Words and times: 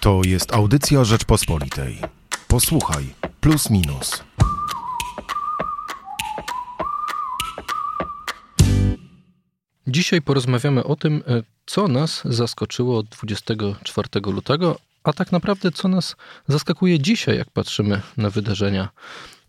To 0.00 0.20
jest 0.26 0.54
audycja 0.54 1.04
Rzeczpospolitej. 1.04 1.98
Posłuchaj, 2.48 3.14
plus 3.40 3.70
minus. 3.70 4.24
Dzisiaj 9.86 10.22
porozmawiamy 10.22 10.84
o 10.84 10.96
tym, 10.96 11.22
e, 11.26 11.42
co 11.66 11.88
nas 11.88 12.22
zaskoczyło 12.24 13.02
24 13.02 14.08
lutego, 14.26 14.78
a 15.04 15.12
tak 15.12 15.32
naprawdę 15.32 15.72
co 15.72 15.88
nas 15.88 16.16
zaskakuje 16.48 17.00
dzisiaj, 17.00 17.38
jak 17.38 17.50
patrzymy 17.50 18.00
na 18.16 18.30
wydarzenia 18.30 18.88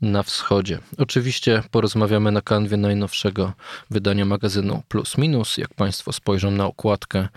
na 0.02 0.24
wschodzie. 0.24 0.80
Oczywiście 0.98 1.64
porozmawiamy 1.72 2.32
na 2.32 2.42
kanwie 2.42 2.78
najnowszego 2.78 3.54
wydania 3.90 4.26
magazynu 4.26 4.84
Plus 4.88 5.18
Minus. 5.18 5.58
Jak 5.58 5.74
Państwo 5.74 6.12
spojrzą 6.12 6.52
na 6.52 6.66
okładkę, 6.66 7.28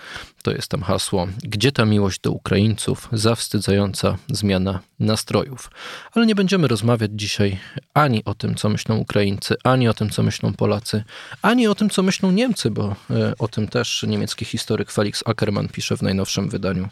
to 0.42 0.52
jest 0.52 0.68
tam 0.68 0.82
hasło 0.82 1.28
Gdzie 1.42 1.72
ta 1.72 1.84
miłość 1.84 2.20
do 2.20 2.30
Ukraińców? 2.30 3.08
Zawstydzająca 3.12 4.16
zmiana 4.28 4.80
nastrojów. 5.00 5.70
Ale 6.12 6.26
nie 6.26 6.34
będziemy 6.34 6.68
rozmawiać 6.68 7.10
dzisiaj 7.14 7.58
ani 7.94 8.24
o 8.24 8.34
tym, 8.34 8.54
co 8.54 8.68
myślą 8.68 8.96
Ukraińcy, 8.96 9.54
ani 9.64 9.88
o 9.88 9.94
tym, 9.94 10.10
co 10.10 10.22
myślą 10.22 10.52
Polacy, 10.52 11.04
ani 11.42 11.66
o 11.66 11.74
tym, 11.74 11.90
co 11.90 12.02
myślą 12.02 12.30
Niemcy, 12.30 12.70
bo 12.70 12.96
e, 13.10 13.34
o 13.38 13.48
tym 13.48 13.68
też 13.68 14.04
niemiecki 14.08 14.44
historyk 14.44 14.90
Felix 14.90 15.22
Ackermann 15.26 15.68
pisze 15.68 15.96
w 15.96 16.02
najnowszym 16.02 16.48
wydaniu 16.48 16.88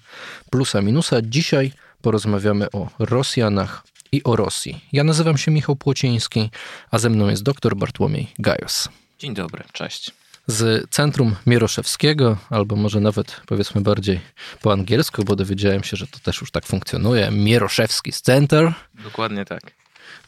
Plusa 0.51 0.83
Minusa. 0.83 1.17
Dzisiaj 1.23 1.73
porozmawiamy 2.03 2.71
o 2.71 2.89
Rosjanach, 2.99 3.83
i 4.13 4.23
o 4.25 4.37
Rosji. 4.37 4.85
Ja 4.93 5.05
nazywam 5.05 5.39
się 5.39 5.51
Michał 5.51 5.77
Płociński, 5.77 6.51
a 6.91 6.99
ze 6.99 7.11
mną 7.11 7.29
jest 7.29 7.43
dr 7.43 7.77
Bartłomiej 7.77 8.33
Gajos. 8.39 8.89
Dzień 9.19 9.35
dobry, 9.35 9.65
cześć. 9.73 10.11
Z 10.47 10.91
Centrum 10.91 11.37
Mieroszewskiego, 11.47 12.37
albo 12.51 12.77
może 12.77 13.01
nawet 13.01 13.41
powiedzmy 13.47 13.81
bardziej 13.81 14.21
po 14.63 14.73
angielsku, 14.73 15.25
bo 15.25 15.37
dowiedziałem 15.37 15.85
się, 15.85 15.97
że 15.97 16.07
to 16.07 16.19
też 16.19 16.41
już 16.41 16.51
tak 16.51 16.67
funkcjonuje. 16.67 17.31
Mieroszewski 17.31 18.13
Center. 18.13 18.73
Dokładnie 19.05 19.45
tak. 19.45 19.73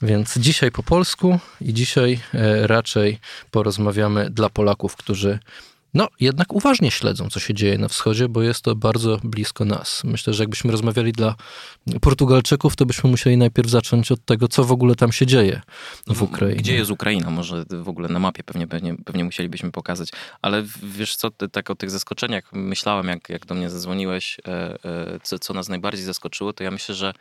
Więc 0.02 0.38
dzisiaj 0.38 0.70
po 0.70 0.82
polsku 0.82 1.38
i 1.60 1.74
dzisiaj 1.74 2.20
e, 2.34 2.66
raczej 2.66 3.18
porozmawiamy 3.50 4.30
dla 4.30 4.50
Polaków, 4.50 4.96
którzy 4.96 5.38
no 5.94 6.08
jednak 6.20 6.52
uważnie 6.52 6.90
śledzą, 6.90 7.30
co 7.30 7.40
się 7.40 7.54
dzieje 7.54 7.78
na 7.78 7.88
wschodzie, 7.88 8.28
bo 8.28 8.42
jest 8.42 8.62
to 8.62 8.76
bardzo 8.76 9.18
blisko 9.24 9.64
nas. 9.64 10.04
Myślę, 10.04 10.34
że 10.34 10.42
jakbyśmy 10.42 10.72
rozmawiali 10.72 11.12
dla 11.12 11.34
Portugalczyków, 12.00 12.76
to 12.76 12.86
byśmy 12.86 13.10
musieli 13.10 13.36
najpierw 13.36 13.70
zacząć 13.70 14.12
od 14.12 14.24
tego, 14.24 14.48
co 14.48 14.64
w 14.64 14.72
ogóle 14.72 14.94
tam 14.94 15.12
się 15.12 15.26
dzieje 15.26 15.60
w 16.06 16.22
Ukrainie. 16.22 16.56
Gdzie 16.56 16.74
jest 16.74 16.90
Ukraina? 16.90 17.30
Może 17.30 17.64
w 17.70 17.88
ogóle 17.88 18.08
na 18.08 18.18
mapie 18.18 18.44
pewnie, 18.44 18.66
pewnie, 18.66 18.96
pewnie 19.04 19.24
musielibyśmy 19.24 19.72
pokazać. 19.72 20.08
Ale 20.42 20.64
wiesz 20.82 21.16
co, 21.16 21.30
tak 21.30 21.70
o 21.70 21.74
tych 21.74 21.90
zaskoczeniach 21.90 22.52
myślałem, 22.52 23.08
jak, 23.08 23.28
jak 23.28 23.46
do 23.46 23.54
mnie 23.54 23.70
zadzwoniłeś, 23.70 24.40
e, 24.48 24.84
e, 24.84 25.20
co, 25.22 25.38
co 25.38 25.54
nas 25.54 25.68
najbardziej 25.68 26.04
zaskoczyło, 26.04 26.52
to 26.52 26.64
ja 26.64 26.70
myślę, 26.70 26.94
że, 26.94 27.12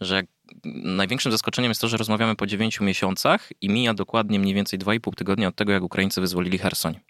że 0.00 0.14
jak 0.14 0.26
największym 0.84 1.32
zaskoczeniem 1.32 1.70
jest 1.70 1.80
to, 1.80 1.88
że 1.88 1.96
rozmawiamy 1.96 2.36
po 2.36 2.46
dziewięciu 2.46 2.84
miesiącach 2.84 3.48
i 3.60 3.68
mija 3.68 3.94
dokładnie 3.94 4.38
mniej 4.38 4.54
więcej 4.54 4.78
dwa 4.78 4.94
i 4.94 5.00
pół 5.00 5.12
tygodnia 5.12 5.48
od 5.48 5.56
tego, 5.56 5.72
jak 5.72 5.82
Ukraińcy 5.82 6.20
wyzwolili 6.20 6.58
Hersoń. 6.58 7.00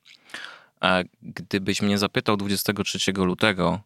Gdybyś 1.22 1.82
mnie 1.82 1.98
zapytał 1.98 2.36
23 2.36 3.12
lutego, 3.12 3.80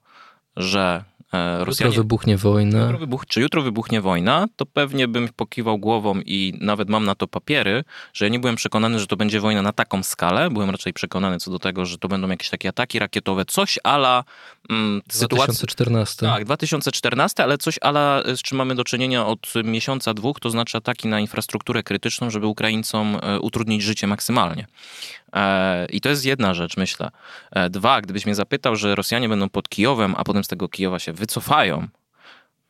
że 0.56 1.05
E, 1.33 1.64
Rosjanie... 1.64 1.89
Jutro 1.89 2.02
wybuchnie 2.02 2.36
wojna. 2.36 2.80
Jutro 2.80 2.98
wybuch... 2.98 3.27
Czy 3.27 3.41
jutro 3.41 3.62
wybuchnie 3.62 4.00
wojna, 4.00 4.47
to 4.56 4.66
pewnie 4.66 5.08
bym 5.08 5.28
pokiwał 5.28 5.78
głową 5.78 6.20
i 6.20 6.58
nawet 6.61 6.89
mam 6.89 7.05
na 7.05 7.14
to 7.14 7.28
papiery, 7.28 7.84
że 8.12 8.24
ja 8.24 8.28
nie 8.28 8.39
byłem 8.39 8.56
przekonany, 8.56 8.98
że 8.98 9.06
to 9.06 9.17
będzie 9.17 9.41
wojna 9.41 9.62
na 9.62 9.72
taką 9.72 10.02
skalę. 10.02 10.50
Byłem 10.50 10.70
raczej 10.70 10.92
przekonany 10.92 11.39
co 11.39 11.50
do 11.50 11.58
tego, 11.58 11.86
że 11.86 11.98
to 11.98 12.08
będą 12.08 12.28
jakieś 12.28 12.50
takie 12.50 12.69
ataki 12.69 12.98
rakietowe, 12.98 13.44
coś 13.44 13.78
ala 13.84 14.24
mm, 14.70 15.02
2014. 15.08 16.27
Tak, 16.27 16.44
2014, 16.44 17.42
ale 17.42 17.58
coś 17.58 17.78
ala, 17.80 18.22
z 18.36 18.42
czym 18.42 18.58
mamy 18.58 18.74
do 18.74 18.84
czynienia 18.84 19.27
od 19.27 19.52
miesiąca, 19.64 20.14
dwóch, 20.14 20.41
to 20.41 20.50
znaczy 20.50 20.78
ataki 20.78 21.08
na 21.08 21.20
infrastrukturę 21.20 21.83
krytyczną, 21.83 22.30
żeby 22.30 22.47
Ukraińcom 22.47 23.19
e, 23.22 23.41
utrudnić 23.41 23.83
życie 23.83 24.06
maksymalnie. 24.06 24.67
E, 25.36 25.86
I 25.86 26.01
to 26.01 26.08
jest 26.08 26.24
jedna 26.24 26.55
rzecz, 26.55 26.77
myślę. 26.77 27.11
Dwa, 27.70 28.01
gdybyś 28.01 28.27
mnie 28.27 28.35
zapytał, 28.35 28.77
że 28.77 28.95
Rosjanie 28.95 29.29
będą 29.29 29.48
pod 29.48 29.69
Kijowem, 29.69 30.14
a 30.17 30.24
potem 30.24 30.45
z 30.45 30.48
tego 30.48 30.69
Kijowa 30.69 30.98
się 30.98 31.13
wycofają, 31.13 31.89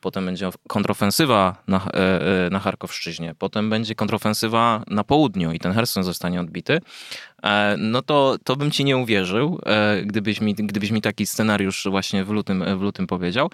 potem 0.07 0.27
będzie 0.27 0.51
kontrofensywa 0.69 1.63
na, 1.69 1.77
e, 1.77 2.47
e, 2.47 2.51
na 2.51 2.59
Charkowszczyźnie, 2.59 3.35
potem 3.39 3.71
będzie 3.71 3.95
kontrofensywa 3.95 4.85
na 4.87 5.05
południu 5.05 5.53
i 5.53 5.59
ten 5.59 5.73
Herson 5.73 6.03
zostanie 6.03 6.41
odbity, 6.41 6.81
e, 7.43 7.77
no 7.79 8.03
to, 8.03 8.37
to 8.45 8.57
bym 8.57 8.71
ci 8.71 8.85
nie 8.85 8.97
uwierzył, 8.97 9.61
gdybyś 10.05 10.41
mi, 10.41 10.55
gdybyś 10.55 10.91
mi 10.91 11.03
taki 11.03 11.27
scenariusz 11.27 11.87
właśnie 11.91 12.25
w 12.25 12.31
lutym, 12.31 12.79
w 12.79 12.83
lutym 12.83 13.07
powiedział. 13.07 13.51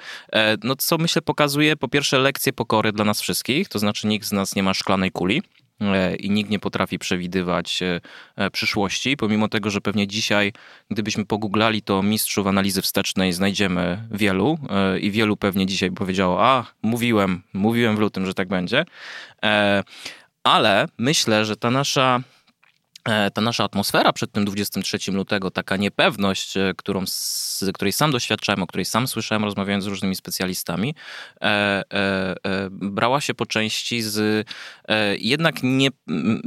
No 0.64 0.76
co 0.76 0.98
myślę 0.98 1.22
pokazuje 1.22 1.76
po 1.76 1.88
pierwsze 1.88 2.18
lekcję 2.18 2.52
pokory 2.52 2.92
dla 2.92 3.04
nas 3.04 3.20
wszystkich, 3.20 3.68
to 3.68 3.78
znaczy 3.78 4.06
nikt 4.06 4.26
z 4.26 4.32
nas 4.32 4.56
nie 4.56 4.62
ma 4.62 4.74
szklanej 4.74 5.10
kuli, 5.10 5.42
E, 5.42 5.61
i 6.18 6.30
nikt 6.30 6.50
nie 6.50 6.58
potrafi 6.58 6.98
przewidywać 6.98 7.82
e, 7.82 8.00
e, 8.36 8.50
przyszłości, 8.50 9.16
pomimo 9.16 9.48
tego, 9.48 9.70
że 9.70 9.80
pewnie 9.80 10.06
dzisiaj, 10.06 10.52
gdybyśmy 10.90 11.26
pogooglali, 11.26 11.82
to 11.82 12.02
mistrzów 12.02 12.46
analizy 12.46 12.82
wstecznej 12.82 13.32
znajdziemy 13.32 13.98
wielu 14.10 14.58
i 15.00 15.10
wielu 15.10 15.36
pewnie 15.36 15.66
dzisiaj 15.66 15.90
powiedziało, 15.90 16.44
a 16.44 16.66
mówiłem, 16.82 17.42
mówiłem 17.52 17.96
w 17.96 17.98
lutym, 17.98 18.26
że 18.26 18.34
tak 18.34 18.48
będzie. 18.48 18.84
Ale 20.44 20.88
myślę, 20.98 21.44
że 21.44 21.56
ta 21.56 21.70
nasza 21.70 22.20
E, 22.20 22.41
ta 23.34 23.40
nasza 23.40 23.64
atmosfera 23.64 24.12
przed 24.12 24.32
tym 24.32 24.44
23 24.44 25.12
lutego, 25.12 25.50
taka 25.50 25.76
niepewność, 25.76 26.56
e, 26.56 26.74
którą, 26.76 27.06
z 27.06 27.64
której 27.74 27.92
sam 27.92 28.10
doświadczałem, 28.10 28.62
o 28.62 28.66
której 28.66 28.84
sam 28.84 29.08
słyszałem, 29.08 29.44
rozmawiając 29.44 29.84
z 29.84 29.86
różnymi 29.86 30.16
specjalistami, 30.16 30.94
e, 31.40 31.44
e, 31.44 31.84
e, 32.44 32.68
brała 32.70 33.20
się 33.20 33.34
po 33.34 33.46
części 33.46 34.02
z 34.02 34.46
e, 34.88 35.16
jednak 35.16 35.62
nie, 35.62 35.88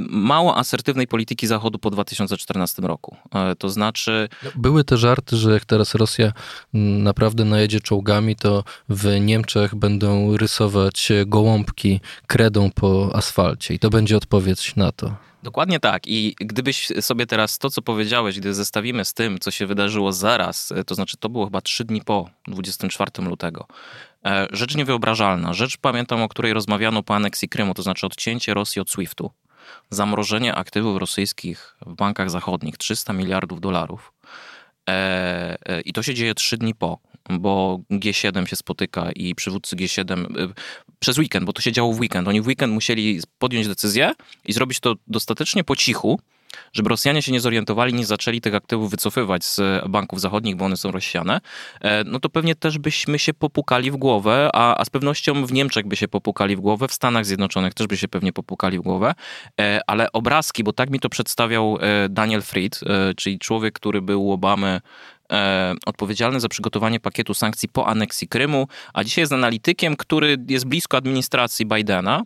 mało 0.10 0.58
asertywnej 0.58 1.08
polityki 1.08 1.48
Zachodu 1.48 1.80
po 1.80 1.92
2014 1.92 2.82
roku. 2.82 3.18
to 3.60 3.70
znaczy... 3.70 4.30
No, 4.44 4.52
były 4.56 4.84
te 4.84 4.98
żarty, 4.98 5.38
że 5.38 5.52
jak 5.52 5.66
teraz 5.66 5.96
Rosja 5.96 6.32
naprawdę 6.74 7.46
najedzie 7.46 7.80
czołgami, 7.80 8.36
to 8.36 8.64
w 8.90 9.20
Niemczech 9.20 9.76
będą 9.76 10.38
rysować 10.38 11.12
gołąbki 11.26 12.00
kredą 12.28 12.72
po 12.72 13.16
asfalcie 13.16 13.74
i 13.74 13.80
to 13.80 13.90
będzie 13.90 14.18
odpowiedź 14.18 14.76
na 14.76 14.92
to. 14.92 15.16
Dokładnie 15.46 15.80
tak. 15.80 16.08
I 16.08 16.36
gdybyś 16.40 16.88
sobie 17.02 17.26
teraz 17.26 17.58
to, 17.58 17.70
co 17.70 17.82
powiedziałeś, 17.82 18.40
gdy 18.40 18.54
zestawimy 18.54 19.06
z 19.06 19.14
tym, 19.14 19.40
co 19.40 19.52
się 19.52 19.66
wydarzyło 19.66 20.12
zaraz, 20.12 20.72
e, 20.72 20.84
to 20.84 20.96
znaczy 20.96 21.18
to 21.18 21.30
było 21.30 21.46
chyba 21.46 21.62
trzy 21.62 21.86
dni 21.86 22.02
po 22.02 22.30
24 22.48 23.28
lutego, 23.30 23.68
e, 24.26 24.48
rzecz 24.52 24.76
niewyobrażalna, 24.76 25.54
rzecz 25.54 25.78
pamiętam, 25.78 26.22
o 26.22 26.28
której 26.28 26.54
rozmawiano 26.54 27.04
po 27.04 27.16
aneksji 27.16 27.50
Krymu, 27.50 27.74
to 27.74 27.84
znaczy 27.84 28.06
odcięcie 28.06 28.54
Rosji 28.54 28.82
od 28.82 28.90
SWIFT-u, 28.90 29.32
zamrożenie 29.90 30.56
aktywów 30.56 30.98
rosyjskich 30.98 31.76
w 31.86 31.94
bankach 31.94 32.30
zachodnich 32.30 32.78
300 32.78 33.14
miliardów 33.14 33.62
dolarów. 33.62 34.14
E, 34.90 35.82
I 35.82 35.94
to 35.94 36.04
się 36.04 36.14
dzieje 36.14 36.36
trzy 36.36 36.58
dni 36.58 36.76
po 36.76 37.00
bo 37.30 37.80
G7 37.92 38.46
się 38.46 38.56
spotyka 38.56 39.12
i 39.12 39.36
przywódcy 39.36 39.76
G7 39.76 40.40
y, 40.40 40.54
przez 41.00 41.18
weekend, 41.18 41.46
bo 41.46 41.54
to 41.54 41.62
się 41.62 41.72
działo 41.72 41.94
w 41.94 42.00
weekend. 42.00 42.28
Oni 42.28 42.42
w 42.42 42.48
weekend 42.48 42.74
musieli 42.74 43.20
podjąć 43.40 43.68
decyzję 43.68 44.14
i 44.46 44.54
zrobić 44.54 44.80
to 44.80 44.96
dostatecznie 45.08 45.64
po 45.64 45.76
cichu, 45.76 46.20
żeby 46.74 46.90
Rosjanie 46.90 47.22
się 47.22 47.32
nie 47.32 47.40
zorientowali, 47.40 47.94
nie 47.94 48.06
zaczęli 48.06 48.42
tych 48.42 48.56
aktywów 48.56 48.92
wycofywać 48.92 49.46
z 49.46 49.62
banków 49.90 50.22
zachodnich, 50.22 50.56
bo 50.56 50.66
one 50.66 50.78
są 50.78 50.92
rozsiane, 50.92 51.42
e, 51.82 52.04
no 52.04 52.20
to 52.20 52.30
pewnie 52.30 52.56
też 52.56 52.78
byśmy 52.78 53.20
się 53.20 53.34
popukali 53.34 53.92
w 53.92 53.96
głowę, 53.96 54.50
a, 54.54 54.78
a 54.78 54.86
z 54.86 54.90
pewnością 54.90 55.46
w 55.46 55.54
Niemczech 55.54 55.88
by 55.88 55.96
się 55.96 56.08
popukali 56.08 56.56
w 56.56 56.60
głowę, 56.60 56.88
w 56.88 56.94
Stanach 56.94 57.26
Zjednoczonych 57.26 57.74
też 57.74 57.88
by 57.88 57.98
się 57.98 58.08
pewnie 58.08 58.34
popukali 58.34 58.80
w 58.80 58.82
głowę, 58.82 59.16
e, 59.62 59.80
ale 59.88 60.12
obrazki, 60.12 60.64
bo 60.64 60.74
tak 60.74 60.90
mi 60.90 61.00
to 61.00 61.10
przedstawiał 61.10 61.78
e, 61.82 62.10
Daniel 62.10 62.42
Fried, 62.42 62.80
czyli 63.18 63.40
człowiek, 63.40 63.74
który 63.74 64.02
był 64.02 64.26
u 64.26 64.32
Obamy 64.32 64.82
odpowiedzialny 65.86 66.40
za 66.40 66.50
przygotowanie 66.50 67.00
pakietu 67.00 67.34
sankcji 67.34 67.70
po 67.70 67.88
aneksji 67.88 68.28
Krymu, 68.28 68.68
a 68.94 69.04
dzisiaj 69.04 69.22
jest 69.22 69.34
analitykiem, 69.34 69.96
który 69.96 70.38
jest 70.48 70.66
blisko 70.66 70.98
administracji 70.98 71.66
Bidena. 71.66 72.24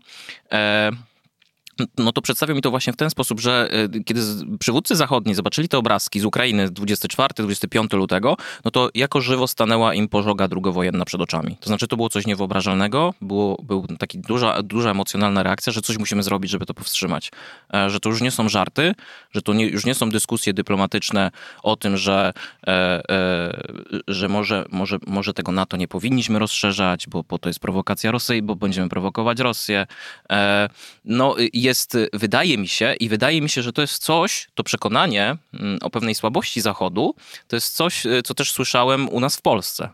No 1.97 2.11
to 2.11 2.21
przedstawia 2.21 2.53
mi 2.53 2.61
to 2.61 2.71
właśnie 2.71 2.93
w 2.93 2.95
ten 2.95 3.09
sposób, 3.09 3.39
że 3.39 3.69
e, 3.71 4.03
kiedy 4.03 4.21
przywódcy 4.59 4.95
zachodni 4.95 5.35
zobaczyli 5.35 5.69
te 5.69 5.77
obrazki 5.77 6.19
z 6.19 6.25
Ukrainy 6.25 6.67
24-25 6.67 7.97
lutego, 7.97 8.37
no 8.65 8.71
to 8.71 8.89
jako 8.93 9.21
żywo 9.21 9.47
stanęła 9.47 9.93
im 9.93 10.07
pożoga 10.07 10.47
drugowojenna 10.47 11.05
przed 11.05 11.21
oczami. 11.21 11.57
To 11.59 11.67
znaczy 11.67 11.87
to 11.87 11.95
było 11.95 12.09
coś 12.09 12.25
niewyobrażalnego, 12.25 13.13
było, 13.21 13.61
był 13.63 13.87
taki 13.99 14.19
duża, 14.19 14.63
duża 14.63 14.91
emocjonalna 14.91 15.43
reakcja, 15.43 15.73
że 15.73 15.81
coś 15.81 15.97
musimy 15.97 16.23
zrobić, 16.23 16.51
żeby 16.51 16.65
to 16.65 16.73
powstrzymać. 16.73 17.31
E, 17.73 17.89
że 17.89 17.99
to 17.99 18.09
już 18.09 18.21
nie 18.21 18.31
są 18.31 18.49
żarty, 18.49 18.95
że 19.31 19.41
to 19.41 19.53
nie, 19.53 19.67
już 19.67 19.85
nie 19.85 19.95
są 19.95 20.09
dyskusje 20.09 20.53
dyplomatyczne 20.53 21.31
o 21.63 21.75
tym, 21.75 21.97
że, 21.97 22.33
e, 22.67 23.01
e, 23.09 24.01
że 24.07 24.27
może, 24.29 24.65
może, 24.71 24.97
może 25.07 25.33
tego 25.33 25.51
NATO 25.51 25.77
nie 25.77 25.87
powinniśmy 25.87 26.39
rozszerzać, 26.39 27.07
bo, 27.07 27.23
bo 27.29 27.37
to 27.37 27.49
jest 27.49 27.59
prowokacja 27.59 28.11
Rosji, 28.11 28.41
bo 28.41 28.55
będziemy 28.55 28.89
prowokować 28.89 29.39
Rosję. 29.39 29.87
E, 30.31 30.69
no 31.05 31.35
jest, 31.69 31.97
wydaje 32.13 32.57
mi 32.57 32.67
się, 32.67 32.93
i 32.99 33.09
wydaje 33.09 33.41
mi 33.41 33.49
się, 33.49 33.61
że 33.61 33.73
to 33.73 33.81
jest 33.81 34.03
coś, 34.03 34.47
to 34.55 34.63
przekonanie 34.63 35.37
mm, 35.53 35.77
o 35.81 35.89
pewnej 35.89 36.15
słabości 36.15 36.61
Zachodu, 36.61 37.15
to 37.47 37.55
jest 37.55 37.75
coś, 37.75 38.03
co 38.23 38.33
też 38.33 38.51
słyszałem 38.51 39.09
u 39.09 39.19
nas 39.19 39.35
w 39.35 39.41
Polsce. 39.41 39.89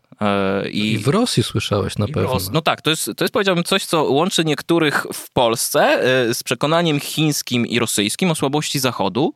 I, 0.72 0.92
I 0.92 0.98
w 0.98 1.07
Rosji 1.07 1.44
słyszałeś 1.44 1.98
na 1.98 2.07
pewno. 2.07 2.38
no 2.51 2.62
tak, 2.62 2.81
to 2.81 2.89
jest, 2.89 3.12
to 3.18 3.24
jest 3.24 3.33
powiedziałbym 3.33 3.63
coś, 3.63 3.86
co 3.86 4.04
łączy 4.04 4.45
niektórych 4.45 5.06
w 5.13 5.31
Polsce 5.31 6.00
z 6.33 6.44
przekonaniem 6.44 7.00
chińskim 7.00 7.68
i 7.68 7.80
rosyjskim 7.80 8.31
o 8.31 8.36
słabości 8.36 8.80
Zachodu, 8.80 9.33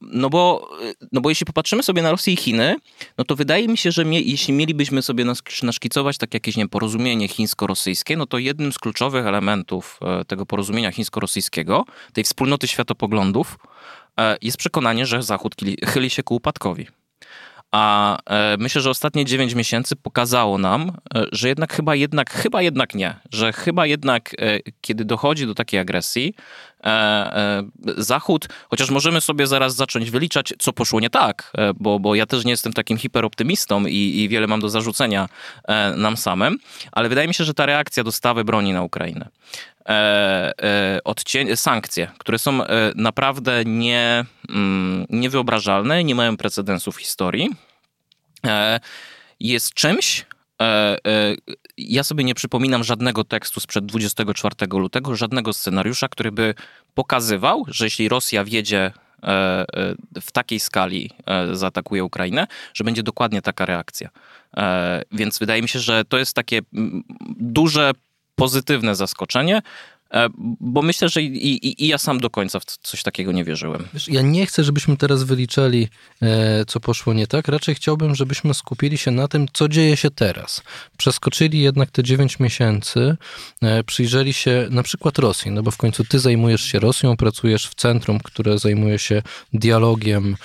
no 0.00 0.30
bo, 0.30 0.70
no 1.12 1.20
bo 1.20 1.28
jeśli 1.28 1.46
popatrzymy 1.46 1.82
sobie 1.82 2.02
na 2.02 2.10
Rosję 2.10 2.32
i 2.32 2.36
Chiny, 2.36 2.76
no 3.18 3.24
to 3.24 3.36
wydaje 3.36 3.68
mi 3.68 3.78
się, 3.78 3.92
że 3.92 4.04
mie, 4.04 4.20
jeśli 4.20 4.54
mielibyśmy 4.54 5.02
sobie 5.02 5.24
naszkicować 5.62 6.18
tak 6.18 6.34
jakieś 6.34 6.56
nie 6.56 6.68
porozumienie 6.68 7.28
chińsko-rosyjskie, 7.28 8.16
no 8.16 8.26
to 8.26 8.38
jednym 8.38 8.72
z 8.72 8.78
kluczowych 8.78 9.26
elementów 9.26 10.00
e, 10.02 10.24
tego 10.24 10.46
porozumienia 10.46 10.92
chińsko-rosyjskiego, 10.92 11.84
tej 12.12 12.24
wspólnoty 12.24 12.68
światopoglądów, 12.68 13.58
e, 14.20 14.36
jest 14.42 14.56
przekonanie, 14.56 15.06
że 15.06 15.22
Zachód 15.22 15.54
chyli 15.84 16.10
się 16.10 16.22
ku 16.22 16.34
upadkowi. 16.34 16.86
A 17.74 18.18
e, 18.26 18.56
myślę, 18.58 18.80
że 18.80 18.90
ostatnie 18.90 19.24
9 19.24 19.54
miesięcy 19.54 19.96
pokazało 19.96 20.58
nam, 20.58 20.92
że 21.32 21.48
jednak 21.48 21.72
chyba 21.72 21.94
jednak, 21.94 22.30
chyba 22.30 22.62
jednak 22.62 22.94
nie, 22.94 23.14
że 23.32 23.52
chyba 23.52 23.86
jednak 23.86 24.36
kiedy 24.80 25.04
dochodzi 25.04 25.46
do 25.46 25.54
takiej 25.54 25.80
agresji, 25.80 26.34
E, 26.84 26.90
e, 27.36 27.64
Zachód, 27.96 28.48
chociaż 28.70 28.90
możemy 28.90 29.20
sobie 29.20 29.46
zaraz 29.46 29.74
zacząć 29.74 30.10
wyliczać, 30.10 30.54
co 30.58 30.72
poszło 30.72 31.00
nie 31.00 31.10
tak, 31.10 31.52
e, 31.58 31.74
bo, 31.74 32.00
bo 32.00 32.14
ja 32.14 32.26
też 32.26 32.44
nie 32.44 32.50
jestem 32.50 32.72
takim 32.72 32.98
hiperoptymistą 32.98 33.86
i, 33.86 33.96
i 33.96 34.28
wiele 34.28 34.46
mam 34.46 34.60
do 34.60 34.68
zarzucenia 34.68 35.28
nam 35.96 36.16
samym, 36.16 36.58
ale 36.92 37.08
wydaje 37.08 37.28
mi 37.28 37.34
się, 37.34 37.44
że 37.44 37.54
ta 37.54 37.66
reakcja 37.66 38.04
dostawy 38.04 38.44
broni 38.44 38.72
na 38.72 38.82
Ukrainę, 38.82 39.28
odcień, 41.04 41.56
sankcje, 41.56 42.10
które 42.18 42.38
są 42.38 42.60
naprawdę 42.94 43.64
nie, 43.64 44.24
mm, 44.48 45.06
niewyobrażalne, 45.10 46.04
nie 46.04 46.14
mają 46.14 46.36
precedensu 46.36 46.92
w 46.92 46.96
historii, 46.96 47.50
jest 49.40 49.74
czymś, 49.74 50.26
ja 51.76 52.04
sobie 52.04 52.24
nie 52.24 52.34
przypominam 52.34 52.84
żadnego 52.84 53.24
tekstu 53.24 53.60
sprzed 53.60 53.86
24 53.86 54.54
lutego, 54.78 55.16
żadnego 55.16 55.52
scenariusza, 55.52 56.08
który 56.08 56.32
by 56.32 56.54
pokazywał, 56.94 57.64
że 57.68 57.86
jeśli 57.86 58.08
Rosja 58.08 58.44
wiedzie 58.44 58.92
e, 59.22 59.26
e, 59.26 59.64
w 60.20 60.32
takiej 60.32 60.60
skali 60.60 61.10
e, 61.26 61.56
zaatakuje 61.56 62.04
Ukrainę, 62.04 62.46
że 62.74 62.84
będzie 62.84 63.02
dokładnie 63.02 63.42
taka 63.42 63.66
reakcja. 63.66 64.10
Więc 65.12 65.38
wydaje 65.38 65.62
mi 65.62 65.68
się, 65.68 65.78
że 65.78 66.04
to 66.04 66.18
jest 66.18 66.34
takie 66.34 66.60
duże, 67.36 67.92
pozytywne 68.36 68.94
zaskoczenie. 68.94 69.62
E, 70.14 70.28
bo 70.60 70.82
myślę, 70.82 71.08
że 71.08 71.22
i, 71.22 71.66
i, 71.66 71.84
i, 71.84 71.88
ja 71.88 71.98
sam 71.98 72.20
do 72.20 72.30
końca 72.30 72.60
w 72.60 72.64
coś 72.64 73.02
takiego 73.02 73.32
nie 73.32 73.44
wierzyłem. 73.44 73.88
Wiesz, 73.94 74.08
ja 74.08 74.22
nie 74.22 74.46
chcę, 74.46 74.64
żebyśmy 74.64 74.96
teraz 74.96 75.22
wyliczali, 75.22 75.88
e, 76.22 76.64
co 76.64 76.80
poszło 76.80 77.12
nie 77.14 77.26
tak. 77.26 77.48
Raczej 77.48 77.74
chciałbym, 77.74 78.14
żebyśmy 78.14 78.54
skupili 78.54 78.98
się 78.98 79.10
na 79.10 79.28
tym, 79.28 79.46
co 79.52 79.68
dzieje 79.68 79.96
się 79.96 80.10
teraz. 80.10 80.62
Przeskoczyli 80.96 81.60
jednak 81.60 81.90
te 81.90 82.02
9 82.02 82.38
miesięcy, 82.40 83.16
e, 83.62 83.84
przyjrzeli 83.84 84.32
się 84.32 84.66
na 84.70 84.82
przykład 84.82 85.18
Rosji, 85.18 85.50
no 85.50 85.62
bo 85.62 85.70
w 85.70 85.76
końcu 85.76 86.04
ty 86.04 86.18
zajmujesz 86.18 86.62
się 86.62 86.78
Rosją, 86.78 87.16
pracujesz 87.16 87.68
w 87.68 87.74
centrum, 87.74 88.18
które 88.18 88.58
zajmuje 88.58 88.98
się 88.98 89.22
dialogiem, 89.52 90.36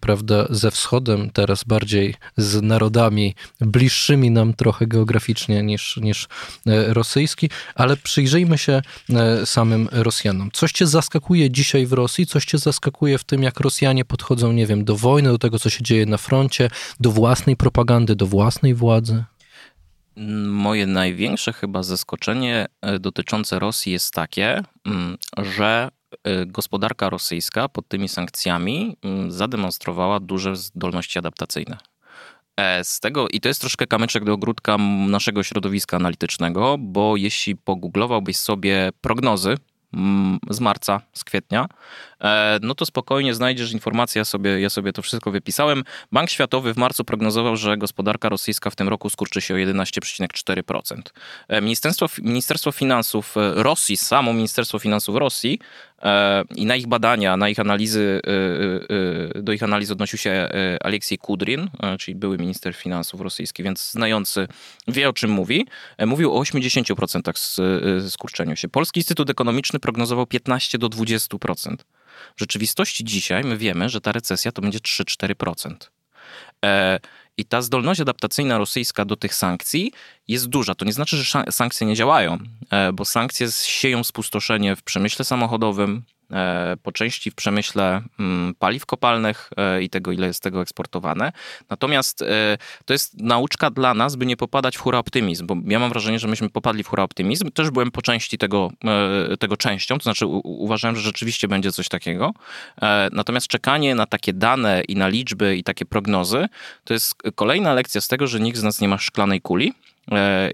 prawda, 0.00 0.46
ze 0.50 0.70
wschodem, 0.70 1.30
teraz 1.30 1.64
bardziej 1.64 2.14
z 2.36 2.62
narodami 2.62 3.34
bliższymi 3.60 4.30
nam 4.30 4.54
trochę 4.54 4.86
geograficznie 4.86 5.62
niż, 5.62 5.96
niż 5.96 6.28
rosyjski, 6.66 7.50
ale 7.74 7.96
przyjrzyjmy 7.96 8.58
się 8.58 8.82
samym 9.44 9.88
Rosjanom. 9.92 10.50
Coś 10.52 10.72
cię 10.72 10.86
zaskakuje 10.86 11.50
dzisiaj 11.50 11.86
w 11.86 11.92
Rosji? 11.92 12.26
Coś 12.26 12.44
cię 12.44 12.58
zaskakuje 12.58 13.18
w 13.18 13.24
tym, 13.24 13.42
jak 13.42 13.60
Rosjanie 13.60 14.04
podchodzą, 14.04 14.52
nie 14.52 14.66
wiem, 14.66 14.84
do 14.84 14.96
wojny, 14.96 15.28
do 15.28 15.38
tego, 15.38 15.58
co 15.58 15.70
się 15.70 15.82
dzieje 15.82 16.06
na 16.06 16.16
froncie, 16.16 16.70
do 17.00 17.10
własnej 17.10 17.56
propagandy, 17.56 18.16
do 18.16 18.26
własnej 18.26 18.74
władzy? 18.74 19.24
Moje 20.46 20.86
największe 20.86 21.52
chyba 21.52 21.82
zaskoczenie 21.82 22.66
e, 22.82 22.98
dotyczące 22.98 23.58
Rosji 23.58 23.92
jest 23.92 24.14
takie, 24.14 24.62
mm, 24.86 25.16
że 25.56 25.88
e, 26.24 26.46
gospodarka 26.46 27.10
rosyjska 27.10 27.68
pod 27.68 27.88
tymi 27.88 28.08
sankcjami 28.08 28.96
mm, 29.02 29.32
zademonstrowała 29.32 30.20
duże 30.20 30.56
zdolności 30.56 31.18
adaptacyjne. 31.18 31.76
E, 32.58 32.84
z 32.84 33.00
tego, 33.00 33.28
i 33.28 33.40
to 33.40 33.48
jest 33.48 33.60
troszkę 33.60 33.86
kamyczek 33.86 34.24
do 34.24 34.32
ogródka 34.32 34.76
naszego 35.08 35.42
środowiska 35.42 35.96
analitycznego, 35.96 36.76
bo 36.78 37.16
jeśli 37.16 37.56
pogooglowałbyś 37.56 38.36
sobie 38.36 38.90
prognozy 39.00 39.56
mm, 39.94 40.38
z 40.50 40.60
marca, 40.60 41.00
z 41.12 41.24
kwietnia, 41.24 41.68
E, 42.20 42.58
no 42.62 42.74
to 42.74 42.86
spokojnie 42.86 43.34
znajdziesz 43.34 43.72
informację, 43.72 44.18
ja 44.18 44.24
sobie, 44.24 44.60
ja 44.60 44.70
sobie 44.70 44.92
to 44.92 45.02
wszystko 45.02 45.30
wypisałem. 45.30 45.84
Bank 46.12 46.30
Światowy 46.30 46.74
w 46.74 46.76
marcu 46.76 47.04
prognozował, 47.04 47.56
że 47.56 47.76
gospodarka 47.76 48.28
rosyjska 48.28 48.70
w 48.70 48.76
tym 48.76 48.88
roku 48.88 49.10
skurczy 49.10 49.40
się 49.40 49.54
o 49.54 49.56
11,4%. 49.56 51.02
E, 51.48 51.60
Ministerstwo, 51.60 52.06
Ministerstwo 52.22 52.72
Finansów 52.72 53.34
Rosji, 53.54 53.96
samo 53.96 54.32
Ministerstwo 54.32 54.78
Finansów 54.78 55.16
Rosji 55.16 55.58
i 56.56 56.66
na 56.66 56.76
ich 56.76 56.86
badania, 56.86 57.36
na 57.36 57.48
ich 57.48 57.60
analizy, 57.60 58.20
do 59.34 59.52
ich 59.52 59.62
analiz 59.62 59.90
odnosił 59.90 60.18
się 60.18 60.48
Aleksiej 60.80 61.18
Kudrin, 61.18 61.70
czyli 61.98 62.14
były 62.14 62.38
minister 62.38 62.74
finansów 62.74 63.20
rosyjski, 63.20 63.62
więc 63.62 63.90
znający 63.90 64.48
wie 64.88 65.08
o 65.08 65.12
czym 65.12 65.30
mówi. 65.30 65.66
Mówił 66.06 66.36
o 66.36 66.42
80% 66.42 68.10
skurczeniu 68.10 68.56
się. 68.56 68.68
Polski 68.68 69.00
Instytut 69.00 69.30
Ekonomiczny 69.30 69.78
prognozował 69.78 70.26
15 70.26 70.78
do 70.78 70.88
20%. 70.88 71.76
W 72.36 72.40
rzeczywistości 72.40 73.04
dzisiaj 73.04 73.44
my 73.44 73.56
wiemy, 73.56 73.88
że 73.88 74.00
ta 74.00 74.12
recesja 74.12 74.52
to 74.52 74.62
będzie 74.62 74.78
3-4%. 74.78 75.74
I 77.38 77.44
ta 77.44 77.62
zdolność 77.62 78.00
adaptacyjna 78.00 78.58
rosyjska 78.58 79.04
do 79.04 79.16
tych 79.16 79.34
sankcji 79.34 79.92
jest 80.28 80.46
duża. 80.46 80.74
To 80.74 80.84
nie 80.84 80.92
znaczy, 80.92 81.16
że 81.16 81.44
sankcje 81.50 81.86
nie 81.86 81.94
działają, 81.94 82.38
e, 82.70 82.92
bo 82.92 83.04
sankcje 83.04 83.48
sieją 83.64 84.04
spustoszenie 84.04 84.76
w 84.76 84.82
przemyśle 84.82 85.24
samochodowym, 85.24 86.02
po 86.82 86.92
części 86.92 87.30
w 87.30 87.34
przemyśle 87.34 88.02
mm, 88.20 88.54
paliw 88.54 88.86
kopalnych 88.86 89.50
e, 89.56 89.82
i 89.82 89.90
tego, 89.90 90.12
ile 90.12 90.26
jest 90.26 90.42
tego 90.42 90.62
eksportowane. 90.62 91.32
Natomiast 91.70 92.22
e, 92.22 92.58
to 92.84 92.92
jest 92.92 93.20
nauczka 93.20 93.70
dla 93.70 93.94
nas, 93.94 94.16
by 94.16 94.26
nie 94.26 94.36
popadać 94.36 94.76
w 94.76 94.80
hura 94.80 94.98
optymizm, 94.98 95.46
bo 95.46 95.56
ja 95.66 95.78
mam 95.78 95.90
wrażenie, 95.90 96.18
że 96.18 96.28
myśmy 96.28 96.50
popadli 96.50 96.84
w 96.84 96.88
hura 96.88 97.02
optymizm. 97.02 97.50
Też 97.50 97.70
byłem 97.70 97.90
po 97.90 98.02
części 98.02 98.38
tego, 98.38 98.70
tego 99.38 99.56
częścią, 99.56 99.98
to 99.98 100.02
znaczy 100.02 100.26
uważałem, 100.42 100.96
że 100.96 101.02
rzeczywiście 101.02 101.48
będzie 101.48 101.72
coś 101.72 101.88
takiego. 101.88 102.32
Natomiast 103.12 103.46
czekanie 103.46 103.94
na 103.94 104.06
takie 104.06 104.32
dane 104.32 104.82
i 104.88 104.96
na 104.96 105.08
liczby 105.08 105.56
i 105.56 105.64
takie 105.64 105.84
prognozy, 105.84 106.46
to 106.84 106.94
jest 106.94 107.14
kolejna 107.34 107.74
lekcja 107.74 108.00
z 108.00 108.08
tego, 108.08 108.26
że 108.26 108.40
nikt 108.40 108.58
z 108.58 108.62
nas 108.62 108.80
nie 108.80 108.88
ma 108.88 108.98
szklanej 108.98 109.40
kuli 109.40 109.72
E, 109.72 109.87